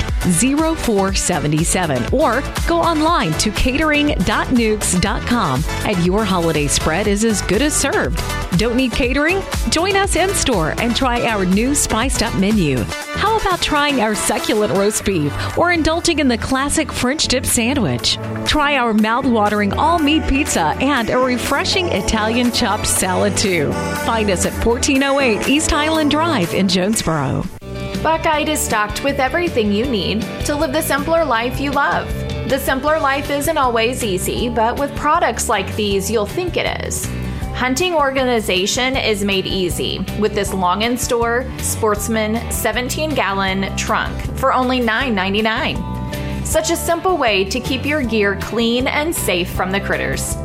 0477. 0.78 2.14
Or 2.14 2.42
go 2.68 2.80
online 2.80 3.34
to 3.34 3.52
catering.newks.com 3.52 5.64
and 5.86 6.06
your 6.06 6.26
holiday 6.26 6.68
spread 6.68 7.08
is 7.08 7.24
as 7.24 7.42
good 7.44 7.62
as 7.62 7.76
served. 7.76 8.20
Don't 8.58 8.76
need 8.76 8.92
catering? 8.92 9.42
Join 9.70 9.96
us 9.96 10.16
in 10.16 10.30
store 10.30 10.74
and 10.80 10.96
try 10.96 11.28
our 11.28 11.46
new 11.46 11.76
spiced 11.76 12.24
up 12.24 12.34
menu. 12.36 12.84
How 13.16 13.38
about 13.38 13.62
trying 13.62 14.02
our 14.02 14.14
succulent 14.16 14.74
roast 14.74 15.06
beef 15.06 15.34
or 15.58 15.72
indulging 15.72 16.20
in 16.20 16.28
the 16.28 16.38
classic 16.38 16.92
French 16.92 17.28
dip 17.28 17.46
sandwich? 17.46 18.18
Try 18.46 18.78
our 18.78 18.94
mouth-watering 18.94 19.74
all-meat 19.74 20.28
pizza 20.28 20.76
and 20.80 21.10
a 21.10 21.18
refreshing 21.18 21.88
Italian 21.88 22.52
chopped 22.52 22.88
salad 22.88 23.36
too. 23.38 23.72
Find 24.06 24.30
us 24.30 24.46
at 24.46 24.54
1408 24.66 25.48
East 25.48 25.72
Highland 25.72 26.12
Drive 26.12 26.54
in 26.54 26.68
Jonesboro. 26.68 27.46
Buckeye 28.04 28.42
is 28.42 28.60
stocked 28.60 29.04
with 29.04 29.20
everything 29.20 29.72
you 29.72 29.86
need 29.86 30.22
to 30.46 30.56
live 30.56 30.74
the 30.74 30.82
simpler 30.82 31.26
life 31.26 31.60
you 31.60 31.72
love. 31.72 32.08
The 32.50 32.60
simpler 32.60 33.00
life 33.00 33.32
isn't 33.32 33.58
always 33.58 34.04
easy, 34.04 34.50
but 34.50 34.78
with 34.80 34.96
products 34.96 35.50
like 35.50 35.76
these, 35.76 36.12
you'll 36.12 36.28
think 36.28 36.58
it 36.58 36.86
is. 36.86 37.08
Hunting 37.56 37.94
organization 37.94 38.98
is 38.98 39.24
made 39.24 39.46
easy 39.46 40.00
with 40.20 40.36
this 40.36 40.54
long 40.54 40.82
in 40.82 40.98
store 40.98 41.50
Sportsman 41.58 42.52
17 42.52 43.16
gallon 43.16 43.76
trunk 43.78 44.14
for 44.38 44.54
only 44.54 44.82
$9.99. 44.82 46.46
Such 46.46 46.70
a 46.70 46.76
simple 46.76 47.16
way 47.16 47.46
to 47.46 47.62
keep 47.62 47.86
your 47.86 48.04
gear 48.04 48.38
clean 48.42 48.88
and 48.88 49.16
safe 49.16 49.50
from 49.50 49.72
the 49.72 49.80
critters. 49.80 50.36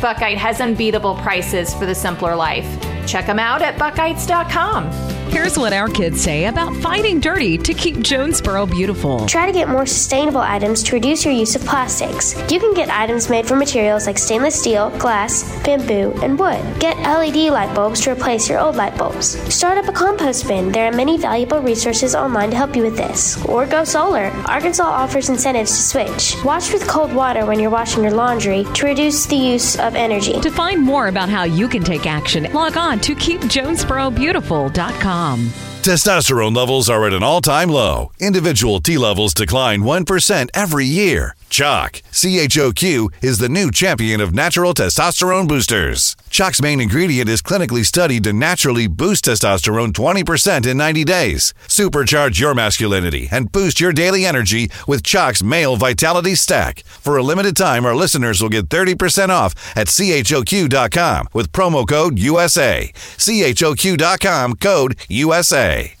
Buckeye 0.00 0.34
has 0.34 0.60
unbeatable 0.60 1.14
prices 1.14 1.72
for 1.72 1.86
the 1.86 1.94
simpler 1.94 2.34
life. 2.34 2.66
Check 3.06 3.26
them 3.26 3.38
out 3.38 3.62
at 3.62 3.78
buckites.com. 3.78 5.15
Here's 5.28 5.58
what 5.58 5.72
our 5.72 5.88
kids 5.88 6.20
say 6.20 6.46
about 6.46 6.74
fighting 6.76 7.20
dirty 7.20 7.58
to 7.58 7.74
keep 7.74 8.00
Jonesboro 8.00 8.66
beautiful. 8.66 9.26
Try 9.26 9.46
to 9.46 9.52
get 9.52 9.68
more 9.68 9.84
sustainable 9.84 10.40
items 10.40 10.82
to 10.84 10.94
reduce 10.94 11.24
your 11.24 11.34
use 11.34 11.54
of 11.56 11.64
plastics. 11.64 12.34
You 12.50 12.58
can 12.58 12.72
get 12.74 12.88
items 12.90 13.28
made 13.28 13.46
from 13.46 13.58
materials 13.58 14.06
like 14.06 14.18
stainless 14.18 14.58
steel, 14.58 14.90
glass, 14.98 15.44
bamboo, 15.64 16.12
and 16.22 16.38
wood. 16.38 16.60
Get 16.80 16.96
LED 16.98 17.52
light 17.52 17.74
bulbs 17.74 18.00
to 18.02 18.12
replace 18.12 18.48
your 18.48 18.60
old 18.60 18.76
light 18.76 18.96
bulbs. 18.96 19.36
Start 19.54 19.76
up 19.78 19.88
a 19.88 19.92
compost 19.92 20.48
bin. 20.48 20.72
There 20.72 20.88
are 20.88 20.92
many 20.96 21.18
valuable 21.18 21.60
resources 21.60 22.14
online 22.14 22.50
to 22.50 22.56
help 22.56 22.74
you 22.74 22.82
with 22.82 22.96
this. 22.96 23.44
Or 23.46 23.66
go 23.66 23.84
solar. 23.84 24.30
Arkansas 24.46 24.84
offers 24.84 25.28
incentives 25.28 25.70
to 25.72 25.82
switch. 25.82 26.36
Wash 26.44 26.72
with 26.72 26.86
cold 26.86 27.12
water 27.12 27.44
when 27.44 27.58
you're 27.60 27.70
washing 27.70 28.02
your 28.02 28.12
laundry 28.12 28.64
to 28.74 28.86
reduce 28.86 29.26
the 29.26 29.36
use 29.36 29.76
of 29.78 29.94
energy. 29.96 30.40
To 30.40 30.50
find 30.50 30.80
more 30.80 31.08
about 31.08 31.28
how 31.28 31.42
you 31.42 31.68
can 31.68 31.82
take 31.82 32.06
action, 32.06 32.50
log 32.52 32.76
on 32.76 33.00
to 33.00 33.14
keepjonesborobeautiful.com. 33.14 35.25
Testosterone 35.26 36.54
levels 36.54 36.88
are 36.88 37.04
at 37.04 37.12
an 37.12 37.22
all 37.24 37.40
time 37.40 37.68
low. 37.68 38.12
Individual 38.20 38.80
T 38.80 38.96
levels 38.96 39.34
decline 39.34 39.80
1% 39.80 40.48
every 40.54 40.86
year. 40.86 41.34
Choq, 41.50 42.02
CHOQ, 42.12 43.22
is 43.22 43.38
the 43.38 43.48
new 43.48 43.70
champion 43.70 44.20
of 44.20 44.34
natural 44.34 44.74
testosterone 44.74 45.48
boosters. 45.48 46.16
Choq's 46.28 46.60
main 46.60 46.80
ingredient 46.80 47.28
is 47.28 47.40
clinically 47.40 47.84
studied 47.84 48.24
to 48.24 48.32
naturally 48.32 48.86
boost 48.86 49.24
testosterone 49.24 49.92
20% 49.92 50.66
in 50.66 50.76
90 50.76 51.04
days. 51.04 51.54
Supercharge 51.68 52.38
your 52.38 52.54
masculinity 52.54 53.28
and 53.30 53.50
boost 53.52 53.80
your 53.80 53.92
daily 53.92 54.26
energy 54.26 54.70
with 54.86 55.02
Choq's 55.02 55.42
Male 55.42 55.76
Vitality 55.76 56.34
Stack. 56.34 56.80
For 56.84 57.16
a 57.16 57.22
limited 57.22 57.56
time, 57.56 57.86
our 57.86 57.94
listeners 57.94 58.42
will 58.42 58.50
get 58.50 58.68
30% 58.68 59.28
off 59.30 59.54
at 59.76 59.86
CHOQ.com 59.86 61.28
with 61.32 61.52
promo 61.52 61.88
code 61.88 62.18
USA. 62.18 62.90
CHOQ.com 62.94 64.56
code 64.56 64.96
USA. 65.08 65.94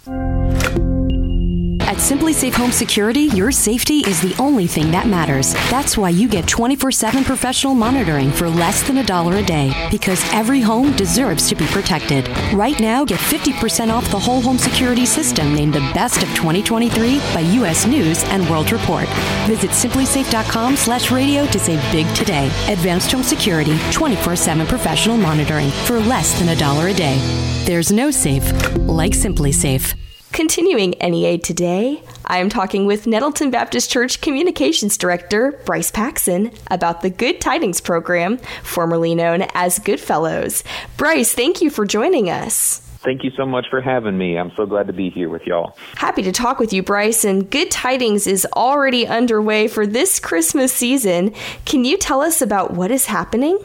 At 1.86 1.98
SimpliSafe 1.98 2.54
Home 2.54 2.72
Security, 2.72 3.26
your 3.26 3.52
safety 3.52 3.98
is 4.08 4.20
the 4.20 4.34
only 4.42 4.66
thing 4.66 4.90
that 4.90 5.06
matters. 5.06 5.54
That's 5.70 5.96
why 5.96 6.08
you 6.08 6.28
get 6.28 6.48
24 6.48 6.90
7 6.90 7.22
professional 7.22 7.76
monitoring 7.76 8.32
for 8.32 8.48
less 8.48 8.82
than 8.82 8.98
a 8.98 9.04
dollar 9.04 9.36
a 9.36 9.42
day, 9.44 9.72
because 9.88 10.20
every 10.32 10.60
home 10.60 10.96
deserves 10.96 11.48
to 11.48 11.54
be 11.54 11.64
protected. 11.66 12.28
Right 12.52 12.80
now, 12.80 13.04
get 13.04 13.20
50% 13.20 13.92
off 13.92 14.10
the 14.10 14.18
whole 14.18 14.40
home 14.40 14.58
security 14.58 15.06
system 15.06 15.54
named 15.54 15.74
the 15.74 15.90
best 15.94 16.24
of 16.24 16.28
2023 16.30 17.20
by 17.32 17.40
U.S. 17.60 17.86
News 17.86 18.24
and 18.24 18.50
World 18.50 18.72
Report. 18.72 19.06
Visit 19.46 19.70
simplisafe.com 19.70 20.74
slash 20.74 21.12
radio 21.12 21.46
to 21.46 21.58
save 21.60 21.80
big 21.92 22.12
today. 22.16 22.46
Advanced 22.66 23.12
Home 23.12 23.22
Security, 23.22 23.78
24 23.92 24.34
7 24.34 24.66
professional 24.66 25.16
monitoring 25.16 25.70
for 25.86 26.00
less 26.00 26.36
than 26.40 26.48
a 26.48 26.56
dollar 26.56 26.88
a 26.88 26.94
day. 26.94 27.16
There's 27.64 27.92
no 27.92 28.10
safe 28.10 28.44
like 28.76 29.12
SimpliSafe. 29.12 29.94
Continuing 30.36 30.90
NEA 31.00 31.38
today, 31.38 32.02
I 32.26 32.40
am 32.40 32.50
talking 32.50 32.84
with 32.84 33.06
Nettleton 33.06 33.50
Baptist 33.50 33.90
Church 33.90 34.20
Communications 34.20 34.98
Director 34.98 35.58
Bryce 35.64 35.90
Paxson 35.90 36.50
about 36.70 37.00
the 37.00 37.08
Good 37.08 37.40
Tidings 37.40 37.80
program, 37.80 38.36
formerly 38.62 39.14
known 39.14 39.46
as 39.54 39.78
Goodfellows. 39.78 40.62
Bryce, 40.98 41.32
thank 41.32 41.62
you 41.62 41.70
for 41.70 41.86
joining 41.86 42.28
us. 42.28 42.80
Thank 42.98 43.24
you 43.24 43.30
so 43.34 43.46
much 43.46 43.64
for 43.70 43.80
having 43.80 44.18
me. 44.18 44.36
I'm 44.36 44.52
so 44.58 44.66
glad 44.66 44.88
to 44.88 44.92
be 44.92 45.08
here 45.08 45.30
with 45.30 45.46
y'all. 45.46 45.74
Happy 45.96 46.20
to 46.20 46.32
talk 46.32 46.58
with 46.58 46.70
you, 46.70 46.82
Bryce. 46.82 47.24
And 47.24 47.50
Good 47.50 47.70
Tidings 47.70 48.26
is 48.26 48.46
already 48.54 49.06
underway 49.06 49.68
for 49.68 49.86
this 49.86 50.20
Christmas 50.20 50.70
season. 50.70 51.32
Can 51.64 51.86
you 51.86 51.96
tell 51.96 52.20
us 52.20 52.42
about 52.42 52.74
what 52.74 52.90
is 52.90 53.06
happening? 53.06 53.58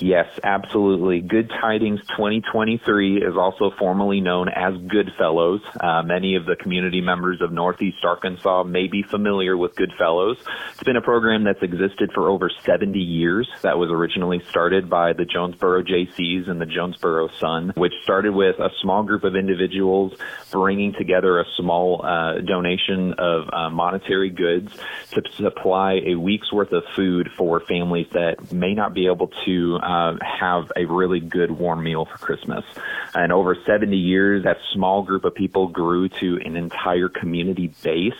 Yes, 0.00 0.26
absolutely. 0.44 1.20
Good 1.20 1.50
Tidings 1.50 2.00
2023 2.16 3.22
is 3.22 3.36
also 3.36 3.72
formally 3.78 4.20
known 4.20 4.48
as 4.48 4.76
Goodfellows. 4.86 5.60
Uh, 5.80 6.02
many 6.02 6.36
of 6.36 6.46
the 6.46 6.54
community 6.54 7.00
members 7.00 7.40
of 7.40 7.50
Northeast 7.50 8.04
Arkansas 8.04 8.62
may 8.62 8.86
be 8.86 9.02
familiar 9.02 9.56
with 9.56 9.74
Goodfellows. 9.74 10.38
It's 10.72 10.84
been 10.84 10.96
a 10.96 11.02
program 11.02 11.42
that's 11.44 11.62
existed 11.62 12.12
for 12.12 12.28
over 12.28 12.48
70 12.64 12.98
years. 12.98 13.48
That 13.62 13.78
was 13.78 13.90
originally 13.90 14.40
started 14.48 14.88
by 14.88 15.14
the 15.14 15.24
Jonesboro 15.24 15.82
Jaycees 15.82 16.48
and 16.48 16.60
the 16.60 16.66
Jonesboro 16.66 17.28
Sun, 17.38 17.72
which 17.76 17.94
started 18.04 18.34
with 18.34 18.58
a 18.60 18.70
small 18.80 19.02
group 19.02 19.24
of 19.24 19.34
individuals 19.34 20.14
bringing 20.52 20.92
together 20.92 21.40
a 21.40 21.44
small 21.56 22.04
uh, 22.04 22.40
donation 22.40 23.14
of 23.14 23.48
uh, 23.52 23.68
monetary 23.70 24.30
goods 24.30 24.72
to 25.10 25.22
supply 25.32 26.00
a 26.06 26.14
week's 26.14 26.52
worth 26.52 26.72
of 26.72 26.84
food 26.94 27.30
for 27.36 27.60
families 27.60 28.06
that 28.12 28.52
may 28.52 28.74
not 28.74 28.94
be 28.94 29.06
able 29.06 29.28
to 29.44 29.78
uh, 29.88 30.18
have 30.20 30.70
a 30.76 30.84
really 30.84 31.18
good 31.18 31.50
warm 31.50 31.82
meal 31.82 32.04
for 32.04 32.18
Christmas. 32.18 32.62
And 33.14 33.32
over 33.32 33.56
70 33.66 33.96
years, 33.96 34.44
that 34.44 34.58
small 34.74 35.02
group 35.02 35.24
of 35.24 35.34
people 35.34 35.68
grew 35.68 36.10
to 36.20 36.38
an 36.44 36.56
entire 36.56 37.08
community 37.08 37.72
base 37.82 38.12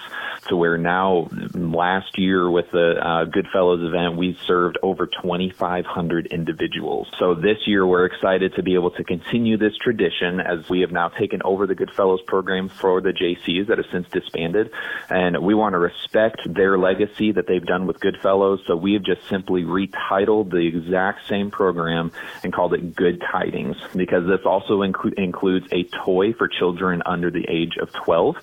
to 0.49 0.57
where 0.57 0.79
now, 0.79 1.29
last 1.53 2.19
year 2.19 2.51
with 2.51 2.71
the 2.71 2.95
uh, 3.07 3.25
Goodfellows 3.25 3.87
event, 3.87 4.17
we 4.17 4.39
served 4.47 4.79
over 4.83 5.07
2,500 5.07 6.27
individuals. 6.27 7.07
So 7.19 7.35
this 7.35 7.59
year, 7.67 7.87
we're 7.87 8.07
excited 8.07 8.55
to 8.55 8.63
be 8.63 8.75
able 8.75 8.93
to 8.93 9.05
continue 9.05 9.59
this 9.59 9.77
tradition 9.77 10.41
as 10.41 10.67
we 10.71 10.81
have 10.81 10.91
now 10.91 11.09
taken 11.09 11.43
over 11.45 11.67
the 11.67 11.75
Goodfellows 11.75 12.23
program 12.27 12.71
for 12.71 13.03
the 13.03 13.13
Jaycees 13.13 13.67
that 13.67 13.77
have 13.77 13.89
since 13.93 14.09
disbanded. 14.09 14.71
And 15.11 15.43
we 15.43 15.55
want 15.55 15.75
to 15.75 15.79
respect 15.79 16.41
their 16.47 16.79
legacy 16.79 17.33
that 17.33 17.47
they've 17.47 17.65
done 17.65 17.87
with 17.87 18.01
Goodfellows. 18.01 18.61
So 18.67 18.75
we 18.75 18.95
have 18.95 19.03
just 19.03 19.29
simply 19.29 19.65
retitled 19.65 20.51
the 20.51 20.67
exact 20.67 21.29
same 21.29 21.51
program 21.59 22.13
and 22.45 22.53
called 22.53 22.73
it 22.73 22.95
Good 22.95 23.21
Tidings 23.21 23.77
because 23.97 24.25
this 24.29 24.47
also 24.47 24.83
inclu- 24.83 25.19
includes 25.19 25.67
a 25.73 25.83
toy 26.05 26.33
for 26.33 26.47
children 26.47 27.03
under 27.05 27.33
the 27.33 27.45
age 27.49 27.77
of 27.83 27.93
12. 28.05 28.37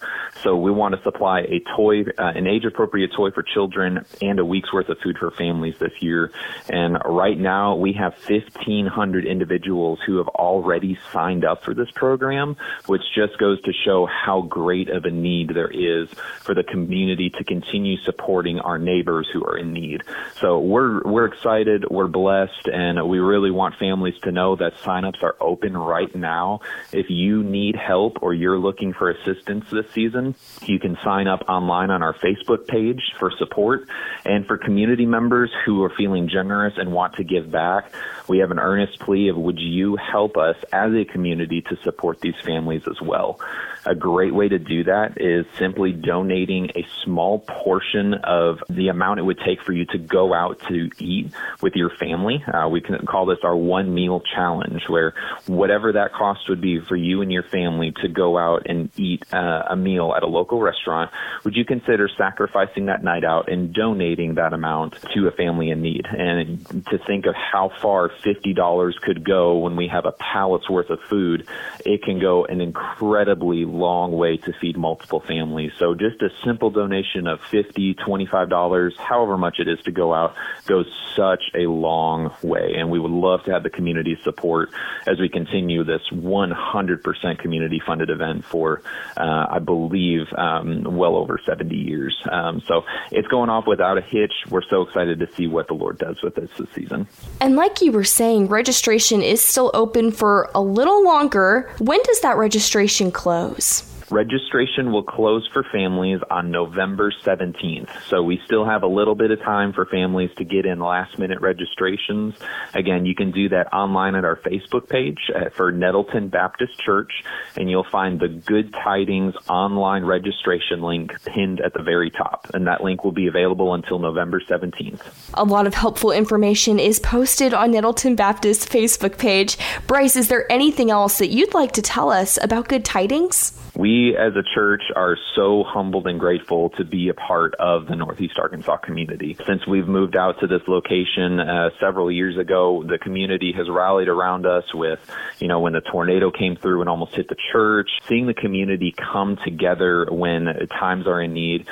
So 0.43 0.57
we 0.57 0.69
want 0.69 0.95
to 0.95 1.01
supply 1.01 1.39
a 1.39 1.62
toy, 1.77 2.01
uh, 2.01 2.34
an 2.36 2.45
age 2.45 2.65
appropriate 2.65 3.12
toy 3.15 3.31
for 3.31 3.41
children 3.41 4.05
and 4.22 4.38
a 4.39 4.45
week's 4.45 4.74
worth 4.74 4.89
of 4.89 4.98
food 5.00 5.17
for 5.17 5.31
families 5.31 5.75
this 5.79 5.93
year. 6.01 6.31
And 6.67 6.98
right 7.05 7.38
now 7.38 7.75
we 7.75 7.93
have 7.93 8.15
1,500 8.27 9.25
individuals 9.25 10.00
who 10.05 10.17
have 10.17 10.27
already 10.27 11.00
signed 11.13 11.45
up 11.45 11.63
for 11.63 11.74
this 11.74 11.89
program, 11.95 12.57
which 12.86 13.01
just 13.15 13.38
goes 13.38 13.62
to 13.62 13.72
show 13.86 14.05
how 14.05 14.41
great 14.41 14.89
of 14.89 15.05
a 15.05 15.12
need 15.12 15.51
there 15.55 15.72
is 15.72 16.10
for 16.41 16.53
the 16.53 16.63
community 16.63 17.29
to 17.29 17.43
continue 17.45 17.95
supporting 18.03 18.60
our 18.60 18.77
neighbors 18.77 19.29
who 19.31 19.43
are 19.45 19.57
in 19.57 19.72
need. 19.72 20.03
So 20.41 20.60
we're, 20.60 21.01
we're 21.03 21.25
excited, 21.25 21.86
we're 21.89 22.07
blessed, 22.07 22.67
and 22.67 23.04
we 23.07 23.19
really 23.19 23.51
want 23.51 23.75
families 23.75 24.15
to 24.24 24.31
know 24.31 24.55
that 24.55 24.75
signups 24.77 25.21
are 25.24 25.35
open 25.39 25.77
right 25.77 26.13
now. 26.15 26.62
If 26.91 27.08
you 27.10 27.43
need 27.43 27.75
help 27.75 28.21
or 28.21 28.34
you're 28.34 28.58
looking 28.58 28.93
for 28.93 29.10
assistance 29.10 29.65
this 29.71 29.86
season, 29.93 30.36
you 30.63 30.80
can 30.80 30.97
sign 31.03 31.27
up 31.27 31.43
online 31.47 31.91
on 31.91 32.03
our 32.03 32.13
Facebook 32.13 32.67
page 32.67 33.01
for 33.19 33.32
support. 33.38 33.88
And 34.25 34.45
for 34.45 34.58
community 34.58 35.06
members 35.06 35.51
who 35.65 35.84
are 35.84 35.91
feeling 35.95 36.30
generous 36.30 36.73
and 36.77 36.91
want 36.91 37.15
to 37.15 37.23
give 37.23 37.51
back, 37.51 37.91
we 38.27 38.39
have 38.39 38.51
an 38.51 38.60
earnest 38.60 38.99
plea 38.99 39.30
of 39.30 39.38
would 39.38 39.60
you 39.60 39.95
help 39.97 40.38
us 40.38 40.56
as 40.71 40.93
a 40.93 41.06
community 41.06 41.62
to 41.62 41.77
support 41.84 42.21
these 42.21 42.36
families 42.43 42.84
as 42.88 42.99
well. 43.01 43.39
A 43.86 43.93
great 43.93 44.34
way 44.34 44.50
to 44.50 44.58
do 44.58 44.84
that 44.86 45.21
is 45.21 45.45
simply 45.60 45.91
donating 45.91 46.71
a 46.76 46.86
small 47.04 47.39
portion 47.39 48.15
of 48.15 48.63
the 48.67 48.88
amount 48.88 49.19
it 49.19 49.24
would 49.24 49.39
take 49.39 49.62
for 49.62 49.74
you 49.74 49.86
to 49.86 50.00
go 50.00 50.34
out 50.34 50.60
to 50.67 50.89
eat 50.98 51.32
with 51.62 51.76
your 51.76 51.91
family. 51.91 52.43
Uh, 52.43 52.67
we 52.67 52.82
can 52.82 52.98
call 53.06 53.28
this 53.28 53.39
our 53.43 53.56
one 53.56 53.93
meal 53.93 54.21
challenge, 54.34 54.84
where 54.88 55.13
whatever 55.45 55.91
that 55.91 56.13
cost 56.13 56.50
would 56.50 56.62
be 56.62 56.80
for 56.80 56.95
you 56.95 57.21
and 57.21 57.32
your 57.32 57.43
family 57.43 57.93
to 58.02 58.08
go 58.08 58.38
out 58.39 58.65
and 58.65 58.89
eat 58.98 59.24
uh, 59.32 59.63
a 59.69 59.76
meal 59.76 60.13
at 60.17 60.24
a 60.24 60.28
local 60.28 60.60
restaurant, 60.60 61.12
would 61.43 61.56
you 61.56 61.63
consider 61.63 62.10
sacrificing 62.17 62.88
that 62.88 63.04
night 63.04 63.24
out 63.24 63.52
and 63.52 63.71
donating 63.71 64.36
that 64.36 64.54
amount 64.54 64.95
to 65.13 65.28
a 65.28 65.32
family 65.32 65.69
in 65.69 65.84
need? 65.84 66.08
And 66.08 66.65
to 66.88 66.98
think 67.06 67.28
of 67.28 67.36
how 67.36 67.71
far 67.82 68.10
$50 68.10 69.02
could 69.02 69.24
go 69.24 69.60
when 69.60 69.76
we 69.76 69.88
have 69.89 70.06
a 70.06 70.12
pallet's 70.12 70.69
worth 70.69 70.89
of 70.89 71.00
food, 71.02 71.48
it 71.86 72.02
can 72.02 72.19
go 72.19 72.45
an 72.45 72.62
incredibly 72.62 73.65
long 73.75 74.11
way 74.11 74.38
to 74.38 74.53
feed 74.53 74.77
multiple 74.77 75.19
families. 75.19 75.71
So 75.77 75.93
just 75.93 76.21
a 76.21 76.29
simple 76.43 76.69
donation 76.69 77.27
of 77.27 77.39
$50, 77.51 77.95
$25, 77.95 78.97
however 78.97 79.38
much 79.38 79.59
it 79.59 79.67
is 79.67 79.79
to 79.83 79.91
go 79.91 80.13
out 80.13 80.35
goes 80.65 80.88
such 81.15 81.43
a 81.53 81.67
long 81.67 82.33
way. 82.41 82.75
And 82.77 82.89
we 82.89 82.99
would 82.99 83.11
love 83.11 83.43
to 83.43 83.51
have 83.51 83.63
the 83.63 83.69
community 83.69 84.17
support 84.23 84.69
as 85.05 85.19
we 85.19 85.29
continue 85.29 85.83
this 85.83 86.01
100% 86.11 87.39
community 87.39 87.81
funded 87.85 88.09
event 88.09 88.45
for, 88.45 88.81
uh, 89.17 89.45
I 89.49 89.59
believe, 89.59 90.25
um, 90.38 90.83
well 90.83 91.15
over 91.15 91.39
70 91.45 91.75
years. 91.75 92.15
Um, 92.31 92.61
so 92.67 92.85
it's 93.11 93.27
going 93.27 93.49
off 93.49 93.67
without 93.67 93.97
a 93.97 94.01
hitch. 94.01 94.33
We're 94.49 94.67
so 94.69 94.81
excited 94.81 95.19
to 95.19 95.27
see 95.35 95.47
what 95.47 95.67
the 95.67 95.73
Lord 95.73 95.97
does 95.97 96.21
with 96.21 96.35
this 96.35 96.49
this 96.57 96.69
season. 96.73 97.07
And 97.41 97.55
like 97.55 97.81
you 97.81 97.91
were 97.91 98.03
saying, 98.03 98.47
registration 98.47 99.21
is 99.21 99.43
still 99.43 99.71
open 99.73 100.11
for 100.11 100.49
a 100.53 100.61
little 100.61 101.03
longer. 101.03 101.71
When 101.79 102.01
does 102.03 102.21
that 102.21 102.38
registration 102.38 103.11
close? 103.11 103.64
news. 103.65 103.94
Registration 104.12 104.91
will 104.91 105.04
close 105.04 105.48
for 105.52 105.63
families 105.72 106.20
on 106.30 106.52
November 106.52 107.12
17th. 107.24 107.89
So 108.08 108.22
we 108.22 108.39
still 108.46 108.63
have 108.63 108.84
a 108.84 108.88
little 108.88 109.15
bit 109.15 109.32
of 109.32 109.39
time 109.39 109.74
for 109.74 109.86
families 109.86 110.30
to 110.38 110.44
get 110.44 110.65
in 110.68 110.80
last 110.80 111.18
minute 111.18 111.41
registrations. 111.41 112.36
Again, 112.76 113.06
you 113.08 113.15
can 113.15 113.32
do 113.32 113.50
that 113.50 113.74
online 113.74 114.13
at 114.13 114.24
our 114.24 114.36
Facebook 114.36 114.89
page 114.89 115.18
uh, 115.36 115.50
for 115.50 115.72
Nettleton 115.72 116.30
Baptist 116.30 116.80
Church, 116.80 117.12
and 117.56 117.68
you'll 117.70 117.88
find 117.91 118.20
the 118.20 118.28
Good 118.28 118.74
Tidings 118.74 119.34
online 119.50 120.04
registration 120.04 120.82
link 120.82 121.12
pinned 121.26 121.60
at 121.60 121.74
the 121.74 121.82
very 121.82 122.12
top. 122.12 122.52
And 122.54 122.68
that 122.68 122.84
link 122.84 123.04
will 123.04 123.12
be 123.12 123.26
available 123.26 123.74
until 123.74 123.98
November 123.98 124.39
17th. 124.39 125.02
A 125.34 125.44
lot 125.44 125.65
of 125.65 125.74
helpful 125.74 126.12
information 126.12 126.80
is 126.80 127.00
posted 127.00 127.56
on 127.56 127.72
Nettleton 127.72 128.15
Baptist 128.15 128.70
Facebook 128.70 129.18
page. 129.18 129.58
Bryce, 129.88 130.15
is 130.15 130.28
there 130.28 130.52
anything 130.52 130.91
else 130.91 131.18
that 131.18 131.30
you'd 131.30 131.56
like 131.56 131.72
to 131.72 131.82
tell 131.82 132.12
us 132.12 132.38
about 132.44 132.68
Good 132.68 132.86
Tidings? 132.86 133.64
We 133.75 134.15
as 134.15 134.33
a 134.35 134.43
church 134.55 134.83
are 134.95 135.17
so 135.35 135.63
humbled 135.67 136.07
and 136.07 136.17
grateful 136.17 136.69
to 136.71 136.85
be 136.85 137.09
a 137.09 137.13
part 137.13 137.55
of 137.55 137.88
the 137.88 137.95
Northeast 137.95 138.39
Arkansas 138.39 138.77
community. 138.77 139.35
Since 139.45 139.67
we've 139.67 139.88
moved 139.88 140.15
out 140.15 140.39
to 140.39 140.47
this 140.47 140.61
location 140.67 141.41
uh, 141.41 141.71
several 141.79 142.09
years 142.09 142.38
ago, 142.38 142.83
the 142.88 142.97
community 142.97 143.51
has 143.51 143.69
rallied 143.69 144.07
around 144.07 144.45
us 144.45 144.63
with, 144.73 144.99
you 145.39 145.49
know, 145.49 145.59
when 145.59 145.73
the 145.73 145.81
tornado 145.81 146.31
came 146.31 146.55
through 146.55 146.81
and 146.81 146.89
almost 146.89 147.15
hit 147.15 147.27
the 147.27 147.35
church, 147.51 147.89
seeing 148.07 148.27
the 148.27 148.33
community 148.33 148.93
come 148.95 149.38
together 149.43 150.07
when 150.09 150.45
times 150.67 151.05
are 151.05 151.21
in 151.21 151.33
need. 151.33 151.67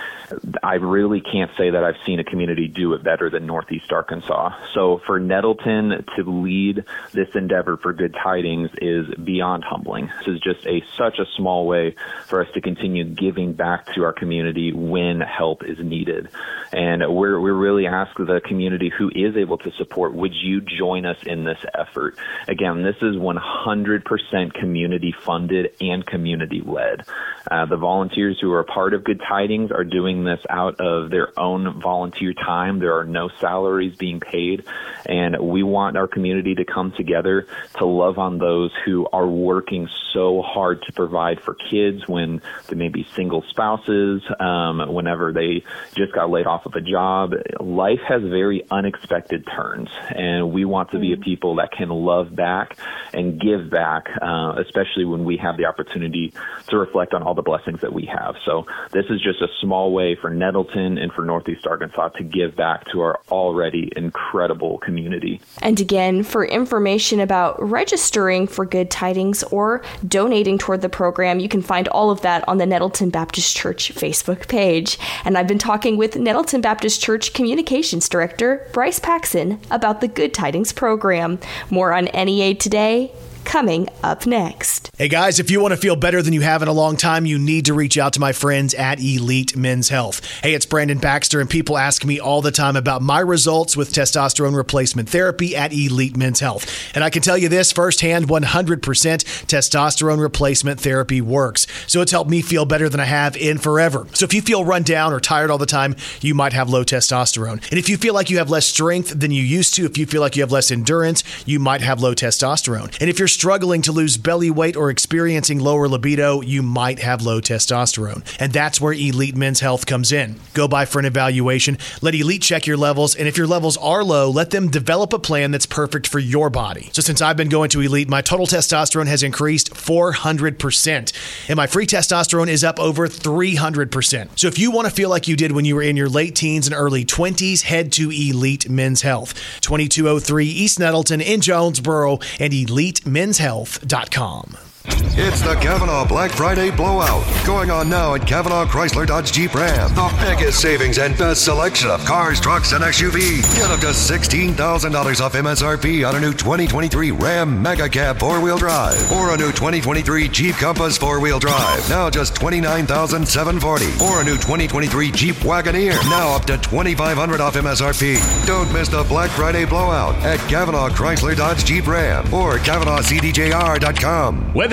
I 0.62 0.76
really 0.76 1.22
can't 1.22 1.52
say 1.58 1.70
that 1.70 1.86
I've 1.86 2.04
seen 2.06 2.20
a 2.20 2.26
community 2.26 2.68
do 2.68 2.94
it 2.94 3.04
better 3.04 3.30
than 3.30 3.46
Northeast 3.46 3.94
Arkansas. 3.94 4.52
So 4.74 5.02
for 5.06 5.20
Nettleton 5.20 6.04
to 6.18 6.24
lead 6.24 6.84
this 7.14 7.30
endeavor 7.34 7.78
for 7.78 7.94
good 7.94 8.14
tidings 8.22 8.72
is 8.82 9.06
beyond 9.24 9.64
humbling. 9.64 10.12
This 10.20 10.36
is 10.36 10.42
just 10.42 10.68
a 10.68 10.84
such 10.98 11.20
a 11.20 11.26
small 11.38 11.66
way 11.66 11.93
for 12.28 12.42
us 12.42 12.48
to 12.54 12.62
continue 12.62 13.04
giving 13.04 13.54
back 13.54 13.94
to 13.94 14.04
our 14.04 14.14
community 14.14 14.72
when 14.74 15.20
help 15.22 15.64
is 15.64 15.78
needed. 15.80 16.30
And 16.72 17.04
we're, 17.14 17.40
we're 17.40 17.54
really 17.54 17.88
asking 17.88 18.26
the 18.26 18.42
community 18.42 18.92
who 18.96 19.10
is 19.10 19.36
able 19.36 19.58
to 19.60 19.72
support, 19.78 20.14
would 20.14 20.34
you 20.34 20.62
join 20.62 21.06
us 21.06 21.18
in 21.26 21.44
this 21.44 21.60
effort? 21.78 22.18
Again, 22.48 22.84
this 22.84 22.96
is 22.98 23.16
100% 23.16 24.54
community 24.54 25.14
funded 25.26 25.74
and 25.82 26.06
community 26.06 26.62
led. 26.66 27.06
Uh, 27.50 27.66
the 27.66 27.78
volunteers 27.78 28.40
who 28.40 28.52
are 28.52 28.62
a 28.62 28.66
part 28.66 28.94
of 28.94 29.04
Good 29.04 29.22
Tidings 29.28 29.72
are 29.72 29.84
doing 29.84 30.24
this 30.24 30.40
out 30.50 30.80
of 30.80 31.10
their 31.10 31.38
own 31.40 31.82
volunteer 31.82 32.34
time. 32.34 32.80
There 32.80 32.98
are 32.98 33.06
no 33.06 33.30
salaries 33.40 33.96
being 33.96 34.20
paid. 34.20 34.64
And 35.06 35.38
we 35.40 35.64
want 35.64 35.98
our 35.98 36.08
community 36.08 36.56
to 36.56 36.66
come 36.66 36.94
together 36.96 37.48
to 37.78 37.86
love 37.86 38.18
on 38.18 38.38
those 38.38 38.72
who 38.86 39.08
are 39.12 39.28
working 39.28 39.90
so 40.14 40.42
hard 40.42 40.82
to 40.84 40.94
provide 40.94 41.42
for 41.42 41.56
kids 41.56 41.83
when 42.08 42.42
they 42.68 42.76
may 42.76 42.90
be 42.90 43.08
single 43.16 43.44
spouses, 43.50 44.22
um, 44.40 44.94
whenever 44.94 45.32
they 45.32 45.64
just 45.96 46.14
got 46.14 46.30
laid 46.30 46.48
off 46.48 46.66
of 46.66 46.74
a 46.76 46.82
job. 46.82 47.34
Life 47.60 48.02
has 48.08 48.22
very 48.22 48.64
unexpected 48.72 49.46
turns, 49.56 49.90
and 50.16 50.52
we 50.52 50.66
want 50.66 50.92
to 50.92 51.00
be 51.00 51.14
a 51.14 51.18
people 51.18 51.56
that 51.56 51.72
can 51.72 51.90
love 51.90 52.36
back 52.36 52.78
and 53.14 53.40
give 53.40 53.70
back, 53.70 54.08
uh, 54.22 54.56
especially 54.58 55.06
when 55.06 55.26
we 55.26 55.38
have 55.38 55.58
the 55.58 55.66
opportunity 55.66 56.34
to 56.68 56.78
reflect 56.78 57.14
on 57.14 57.24
all 57.24 57.34
the 57.34 57.42
blessings 57.42 57.82
that 57.82 57.94
we 57.94 58.06
have. 58.06 58.36
So 58.46 58.66
this 58.92 59.06
is 59.10 59.22
just 59.22 59.42
a 59.42 59.48
small 59.62 59.92
way 59.92 60.16
for 60.16 60.30
Nettleton 60.30 60.98
and 60.98 61.12
for 61.12 61.26
Northeast 61.26 61.68
Arkansas 61.68 62.10
to 62.10 62.24
give 62.24 62.56
back 62.56 62.86
to 62.92 63.02
our 63.02 63.20
already 63.30 63.92
incredible 63.96 64.78
community. 64.80 65.42
And 65.62 65.80
again, 65.80 66.24
for 66.24 66.46
information 66.46 67.20
about 67.20 67.62
registering 67.62 68.48
for 68.48 68.66
Good 68.66 68.90
Tidings 68.90 69.44
or 69.44 69.82
donating 70.08 70.58
toward 70.58 70.82
the 70.82 70.90
program, 70.90 71.40
you 71.40 71.50
can 71.50 71.62
find 71.62 71.73
all 71.90 72.12
of 72.12 72.22
that 72.22 72.48
on 72.48 72.58
the 72.58 72.66
Nettleton 72.66 73.10
Baptist 73.10 73.56
Church 73.56 73.94
Facebook 73.94 74.48
page. 74.48 74.98
And 75.26 75.38
I've 75.38 75.48
been 75.48 75.58
talking 75.58 75.98
with 75.98 76.16
Nettleton 76.16 76.62
Baptist 76.62 77.02
Church 77.02 77.34
Communications 77.34 78.08
Director 78.08 78.68
Bryce 78.74 79.00
Paxson 79.00 79.60
about 79.72 80.02
the 80.02 80.08
Good 80.08 80.34
Tidings 80.34 80.72
program. 80.72 81.40
More 81.70 81.94
on 81.94 82.06
NEA 82.06 82.56
today 82.56 83.12
coming 83.46 83.88
up 84.04 84.26
next. 84.26 84.90
Hey 84.98 85.08
guys, 85.08 85.40
if 85.40 85.50
you 85.50 85.60
want 85.60 85.74
to 85.74 85.78
feel 85.78 85.96
better 85.96 86.22
than 86.22 86.34
you 86.34 86.42
have 86.42 86.62
in 86.62 86.68
a 86.68 86.74
long 86.74 86.98
time, 86.98 87.26
you 87.26 87.40
need 87.40 87.66
to 87.66 87.74
reach 87.74 87.98
out 87.98 88.14
to 88.14 88.20
my 88.20 88.32
friends 88.32 88.74
at 88.74 89.00
Elite 89.00 89.56
Men's 89.56 89.90
Health. 89.90 90.24
Hey, 90.42 90.54
it's 90.54 90.66
Brandon 90.66 90.98
Baxter, 90.98 91.40
and 91.40 91.50
people 91.50 91.78
ask 91.78 92.06
me 92.06 92.20
all 92.20 92.42
the 92.42 92.52
time 92.52 92.76
about 92.76 93.02
my 93.02 93.20
results 93.20 93.76
with 93.76 93.92
testosterone 93.92 94.56
replacement 94.56 95.10
therapy 95.10 95.56
at 95.56 95.74
Elite 95.74 96.16
Men's 96.16 96.40
Health. 96.40 96.72
And 96.96 97.04
I 97.04 97.10
can 97.10 97.22
tell 97.22 97.38
you 97.38 97.50
this 97.50 97.72
firsthand 97.72 98.28
100% 98.28 98.82
testosterone 98.82 100.20
replacement 100.20 100.80
therapy 100.80 101.22
works. 101.22 101.68
So 101.88 102.02
it's 102.02 102.12
helped 102.12 102.30
me 102.30 102.42
feel 102.42 102.66
better 102.66 102.90
than 102.90 103.00
I 103.00 103.06
have 103.06 103.36
in 103.36 103.58
forever. 103.58 104.08
So 104.14 104.26
if 104.26 104.34
you 104.34 104.42
feel 104.42 104.64
run 104.64 104.84
down 104.84 105.14
or 105.14 105.20
tired 105.20 105.50
all 105.50 105.58
the 105.58 105.66
time, 105.66 105.96
you 106.22 106.36
might 106.36 106.54
have 106.54 106.70
low 106.70 106.84
testosterone. 106.84 107.68
And 107.70 107.80
if 107.80 107.90
you 107.90 107.98
feel 107.98 108.14
like 108.14 108.30
you 108.30 108.38
have 108.38 108.50
less 108.50 108.66
strength 108.66 109.20
than 109.20 109.32
you 109.32 109.44
used 109.44 109.74
to, 109.76 109.86
if 109.86 109.98
you 109.98 110.06
feel 110.06 110.22
like 110.22 110.36
you 110.36 110.44
have 110.44 110.52
less 110.52 110.72
endurance, 110.72 111.24
you 111.46 111.60
might 111.60 111.82
have 111.82 112.02
low 112.02 112.14
testosterone. 112.14 112.96
And 113.02 113.10
if 113.10 113.20
you're 113.20 113.28
struggling 113.34 113.82
to 113.82 113.92
lose 113.92 114.18
belly 114.18 114.52
weight 114.52 114.76
or 114.76 114.90
experiencing 114.90 115.60
lower 115.60 115.88
libido, 115.88 116.42
you 116.42 116.62
might 116.62 117.00
have 117.00 117.22
low 117.22 117.42
testosterone. 117.42 118.24
And 118.40 118.54
that's 118.54 118.80
where 118.80 118.94
Elite 118.94 119.36
Men's 119.36 119.60
Health 119.60 119.86
comes 119.86 120.12
in. 120.12 120.40
Go 120.54 120.68
by 120.68 120.86
for 120.86 121.00
an 121.00 121.06
evaluation, 121.06 121.78
let 122.02 122.16
Elite 122.16 122.42
check 122.42 122.68
your 122.68 122.78
levels, 122.78 123.16
and 123.16 123.28
if 123.28 123.38
your 123.38 123.48
levels 123.48 123.76
are 123.78 124.04
low, 124.04 124.30
let 124.30 124.52
them 124.52 124.70
develop 124.70 125.14
a 125.14 125.20
plan 125.20 125.52
that's 125.52 125.66
perfect 125.66 126.08
for 126.08 126.20
your 126.20 126.50
body. 126.50 126.90
So 126.94 127.02
since 127.02 127.22
I've 127.22 127.38
been 127.38 127.50
going 127.50 127.70
to 127.72 127.82
Elite, 127.82 128.08
my 128.08 128.22
total 128.22 128.46
testosterone 128.46 129.08
has 129.08 129.24
increased 129.24 129.74
400%, 129.74 131.50
and 131.50 131.58
my 131.58 131.68
free 131.68 131.88
testosterone 131.88 132.48
is 132.48 132.64
up 132.64 132.80
over 132.80 133.08
300%. 133.08 134.38
So 134.38 134.48
if 134.48 134.60
you 134.60 134.72
want 134.72 134.88
to 134.88 134.94
feel 134.94 135.10
like 135.10 135.28
you 135.28 135.36
did 135.36 135.52
when 135.52 135.66
you 135.66 135.76
were 135.76 135.82
in 135.82 135.98
your 135.98 136.10
late 136.10 136.36
teens 136.36 136.68
and 136.68 136.76
early 136.76 137.04
20s, 137.04 137.64
head 137.64 137.92
to 137.94 138.12
Elite 138.12 138.70
Men's 138.70 139.02
Health, 139.02 139.34
2203 139.62 140.46
East 140.46 140.80
Nettleton 140.80 141.22
in 141.22 141.42
Jonesboro, 141.42 142.20
and 142.40 142.54
Elite 142.54 143.06
Men's 143.06 143.23
men'shealth.com. 143.24 144.73
It's 144.86 145.42
the 145.42 145.56
Kavanaugh 145.56 146.06
Black 146.06 146.32
Friday 146.32 146.70
blowout 146.70 147.24
going 147.46 147.72
on 147.72 147.88
now 147.88 148.16
at 148.16 148.28
Kavanaugh 148.28 148.66
Chrysler 148.66 149.08
Dodge 149.08 149.32
Jeep 149.32 149.54
Ram. 149.56 149.94
The 149.96 150.14
biggest 150.20 150.60
savings 150.60 150.98
and 150.98 151.18
best 151.18 151.46
selection 151.46 151.90
of 151.90 152.04
cars, 152.04 152.42
trucks, 152.42 152.74
and 152.74 152.84
SUVs. 152.84 153.56
Get 153.56 153.72
up 153.72 153.80
to 153.80 153.88
$16,000 153.88 155.22
off 155.22 155.34
MSRP 155.34 156.08
on 156.08 156.16
a 156.16 156.20
new 156.20 156.34
2023 156.34 157.12
Ram 157.12 157.62
Mega 157.62 157.88
Cab 157.88 158.20
four-wheel 158.20 158.58
drive 158.58 159.10
or 159.12 159.34
a 159.34 159.38
new 159.38 159.52
2023 159.52 160.28
Jeep 160.28 160.56
Compass 160.56 160.98
four-wheel 160.98 161.40
drive. 161.40 161.88
Now 161.90 162.10
just 162.10 162.34
$29,740 162.36 164.02
or 164.02 164.22
a 164.22 164.26
new 164.26 164.36
2023 164.36 165.12
Jeep 165.12 165.36
Wagoneer. 165.36 165.94
Now 166.10 166.36
up 166.36 166.46
to 166.46 166.58
2,500 166.58 167.40
off 167.40 167.54
MSRP. 167.54 168.46
Don't 168.46 168.72
miss 168.74 168.90
the 168.90 169.04
Black 169.04 169.30
Friday 169.30 169.64
blowout 169.64 170.16
at 170.24 170.40
Kavanaugh 170.50 170.90
Chrysler 170.90 171.38
Dodge 171.38 171.64
Jeep 171.64 171.88
Ram 171.88 172.26
or 172.34 172.58
KavanaughCDJR.com. 172.58 174.54
Whether 174.54 174.73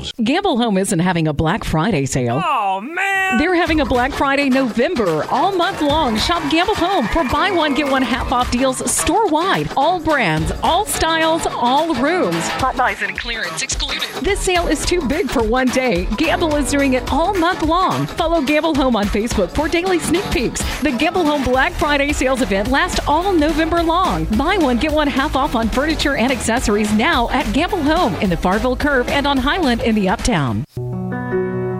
Gamble 0.23 0.57
Home 0.57 0.77
isn't 0.77 0.99
having 0.99 1.27
a 1.27 1.33
Black 1.33 1.63
Friday 1.63 2.05
sale. 2.05 2.41
Oh, 2.43 2.81
man! 2.81 3.37
They're 3.37 3.55
having 3.55 3.79
a 3.79 3.85
Black 3.85 4.11
Friday 4.11 4.49
November 4.49 5.23
all 5.31 5.55
month 5.55 5.81
long. 5.81 6.17
Shop 6.17 6.43
Gamble 6.51 6.75
Home 6.75 7.07
for 7.07 7.23
buy 7.29 7.51
one, 7.51 7.73
get 7.73 7.89
one 7.89 8.01
half 8.01 8.31
off 8.31 8.51
deals 8.51 8.91
store 8.91 9.27
wide. 9.27 9.71
All 9.77 9.99
brands, 9.99 10.51
all 10.63 10.85
styles, 10.85 11.45
all 11.45 11.95
rooms. 11.95 12.47
Hot 12.59 12.75
buys 12.75 13.01
and 13.01 13.17
clearance 13.17 13.61
excluded. 13.61 14.01
This 14.21 14.39
sale 14.39 14.67
is 14.67 14.85
too 14.85 15.07
big 15.07 15.29
for 15.29 15.43
one 15.43 15.67
day. 15.67 16.05
Gamble 16.17 16.55
is 16.55 16.69
doing 16.69 16.93
it 16.93 17.11
all 17.11 17.33
month 17.33 17.63
long. 17.63 18.05
Follow 18.05 18.41
Gamble 18.41 18.75
Home 18.75 18.95
on 18.95 19.05
Facebook 19.05 19.49
for 19.49 19.67
daily 19.67 19.99
sneak 19.99 20.29
peeks. 20.31 20.61
The 20.81 20.91
Gamble 20.91 21.23
Home 21.23 21.43
Black 21.43 21.71
Friday 21.73 22.11
sales 22.13 22.41
event 22.41 22.67
lasts 22.67 22.99
all 23.07 23.33
November 23.33 23.81
long. 23.81 24.25
Buy 24.37 24.57
one, 24.57 24.77
get 24.77 24.91
one 24.91 25.07
half 25.07 25.35
off 25.35 25.55
on 25.55 25.69
furniture 25.69 26.15
and 26.15 26.31
accessories 26.31 26.93
now 26.93 27.29
at 27.29 27.51
Gamble 27.53 27.81
Home 27.83 28.13
in 28.15 28.29
the 28.29 28.37
Farville 28.37 28.75
Curve 28.75 29.07
and 29.09 29.25
on 29.25 29.37
Highland 29.37 29.81
in 29.81 29.90
the 29.91 30.09
Uptown. 30.09 30.65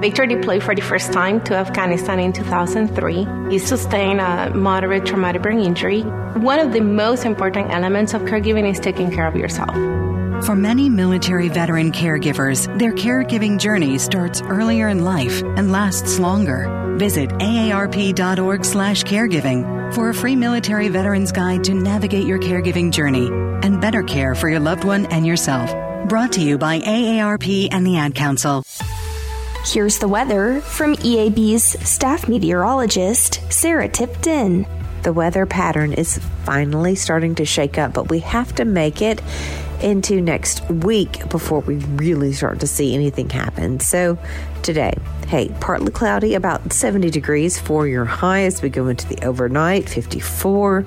Victor 0.01 0.25
deployed 0.25 0.63
for 0.63 0.73
the 0.73 0.81
first 0.81 1.13
time 1.13 1.43
to 1.43 1.53
Afghanistan 1.53 2.19
in 2.19 2.33
2003. 2.33 3.27
He 3.51 3.59
sustained 3.59 4.19
a 4.19 4.51
moderate 4.55 5.05
traumatic 5.05 5.43
brain 5.43 5.59
injury. 5.59 6.01
One 6.01 6.57
of 6.57 6.73
the 6.73 6.81
most 6.81 7.23
important 7.23 7.71
elements 7.71 8.15
of 8.15 8.23
caregiving 8.23 8.67
is 8.67 8.79
taking 8.79 9.11
care 9.11 9.27
of 9.27 9.35
yourself. 9.35 9.75
For 10.43 10.55
many 10.55 10.89
military 10.89 11.49
veteran 11.49 11.91
caregivers, 11.91 12.65
their 12.79 12.93
caregiving 12.93 13.59
journey 13.59 13.99
starts 13.99 14.41
earlier 14.41 14.87
in 14.87 15.03
life 15.03 15.43
and 15.43 15.71
lasts 15.71 16.17
longer. 16.17 16.95
Visit 16.97 17.29
aarp.org/caregiving 17.29 19.93
for 19.93 20.09
a 20.09 20.15
free 20.15 20.35
military 20.35 20.87
veterans 20.87 21.31
guide 21.31 21.63
to 21.65 21.75
navigate 21.75 22.25
your 22.25 22.39
caregiving 22.39 22.91
journey 22.91 23.27
and 23.61 23.79
better 23.79 24.01
care 24.01 24.33
for 24.33 24.49
your 24.49 24.59
loved 24.59 24.83
one 24.83 25.05
and 25.07 25.27
yourself. 25.27 25.71
Brought 26.11 26.33
to 26.33 26.41
you 26.41 26.57
by 26.57 26.81
AARP 26.81 27.69
and 27.71 27.87
the 27.87 27.95
Ad 27.95 28.15
Council. 28.15 28.65
Here's 29.63 29.99
the 29.99 30.09
weather 30.09 30.59
from 30.59 30.95
EAB's 30.95 31.63
staff 31.89 32.27
meteorologist, 32.27 33.39
Sarah 33.49 33.87
Tipton. 33.87 34.67
The 35.03 35.13
weather 35.13 35.45
pattern 35.45 35.93
is 35.93 36.17
finally 36.43 36.95
starting 36.95 37.35
to 37.35 37.45
shake 37.45 37.77
up, 37.77 37.93
but 37.93 38.09
we 38.09 38.19
have 38.19 38.53
to 38.55 38.65
make 38.65 39.01
it 39.01 39.21
into 39.81 40.19
next 40.19 40.69
week 40.69 41.29
before 41.29 41.61
we 41.61 41.75
really 41.75 42.33
start 42.33 42.59
to 42.59 42.67
see 42.67 42.93
anything 42.93 43.29
happen. 43.29 43.79
So, 43.79 44.17
today, 44.63 44.93
hey, 45.27 45.47
partly 45.61 45.93
cloudy, 45.93 46.33
about 46.33 46.73
70 46.73 47.09
degrees 47.09 47.57
for 47.57 47.87
your 47.87 48.03
high 48.03 48.41
as 48.41 48.61
we 48.61 48.67
go 48.67 48.89
into 48.89 49.07
the 49.07 49.25
overnight, 49.25 49.87
54. 49.87 50.85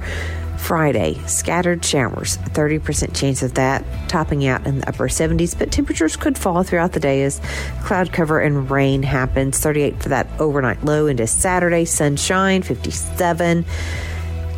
Friday, 0.64 1.20
scattered 1.26 1.84
showers, 1.84 2.38
30% 2.38 3.14
chance 3.14 3.42
of 3.42 3.52
that, 3.52 3.84
topping 4.08 4.46
out 4.46 4.66
in 4.66 4.78
the 4.78 4.88
upper 4.88 5.08
70s, 5.08 5.56
but 5.58 5.70
temperatures 5.70 6.16
could 6.16 6.38
fall 6.38 6.62
throughout 6.62 6.92
the 6.92 7.00
day 7.00 7.22
as 7.22 7.38
cloud 7.82 8.14
cover 8.14 8.40
and 8.40 8.70
rain 8.70 9.02
happens. 9.02 9.58
38 9.58 10.02
for 10.02 10.08
that 10.08 10.26
overnight 10.40 10.82
low 10.82 11.06
into 11.06 11.26
Saturday, 11.26 11.84
sunshine, 11.84 12.62
57 12.62 13.66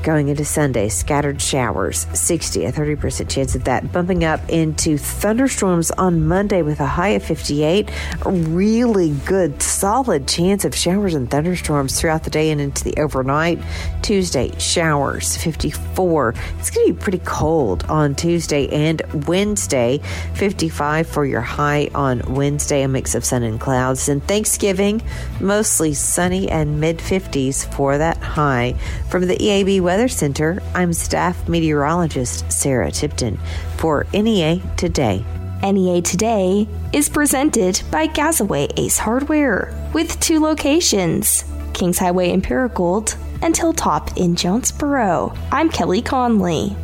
Going 0.06 0.28
into 0.28 0.44
Sunday, 0.44 0.88
scattered 0.88 1.42
showers, 1.42 2.06
60, 2.14 2.64
a 2.64 2.70
30% 2.70 3.28
chance 3.28 3.56
of 3.56 3.64
that, 3.64 3.90
bumping 3.90 4.22
up 4.22 4.38
into 4.48 4.96
thunderstorms 4.96 5.90
on 5.90 6.28
Monday 6.28 6.62
with 6.62 6.78
a 6.78 6.86
high 6.86 7.08
of 7.08 7.24
58. 7.24 7.90
A 8.24 8.30
really 8.30 9.10
good, 9.26 9.60
solid 9.60 10.28
chance 10.28 10.64
of 10.64 10.76
showers 10.76 11.14
and 11.14 11.28
thunderstorms 11.28 12.00
throughout 12.00 12.22
the 12.22 12.30
day 12.30 12.52
and 12.52 12.60
into 12.60 12.84
the 12.84 12.94
overnight. 12.98 13.58
Tuesday, 14.00 14.56
showers, 14.60 15.36
54. 15.38 16.34
It's 16.60 16.70
going 16.70 16.86
to 16.86 16.92
be 16.92 17.00
pretty 17.00 17.20
cold 17.24 17.84
on 17.88 18.14
Tuesday 18.14 18.68
and 18.68 19.02
Wednesday, 19.26 20.00
55 20.34 21.08
for 21.08 21.26
your 21.26 21.40
high 21.40 21.90
on 21.96 22.20
Wednesday, 22.32 22.82
a 22.82 22.88
mix 22.88 23.16
of 23.16 23.24
sun 23.24 23.42
and 23.42 23.58
clouds. 23.58 24.08
And 24.08 24.22
Thanksgiving, 24.22 25.02
mostly 25.40 25.94
sunny 25.94 26.48
and 26.48 26.80
mid 26.80 26.98
50s 26.98 27.74
for 27.74 27.98
that 27.98 28.18
high. 28.18 28.76
From 29.10 29.26
the 29.26 29.36
EAB 29.36 29.80
Weather 29.96 30.08
Center, 30.08 30.62
I'm 30.74 30.92
staff 30.92 31.48
meteorologist 31.48 32.52
Sarah 32.52 32.90
Tipton 32.90 33.38
for 33.78 34.06
NEA 34.12 34.60
Today. 34.76 35.24
NEA 35.62 36.02
Today 36.02 36.68
is 36.92 37.08
presented 37.08 37.80
by 37.90 38.06
Gazaway 38.06 38.70
Ace 38.78 38.98
Hardware 38.98 39.72
with 39.94 40.20
two 40.20 40.38
locations 40.38 41.44
Kings 41.72 41.98
Highway 41.98 42.28
in 42.28 42.42
Paragould 42.42 43.16
and 43.40 43.56
Hilltop 43.56 44.18
in 44.18 44.36
Jonesboro. 44.36 45.32
I'm 45.50 45.70
Kelly 45.70 46.02
Connelly. 46.02 46.76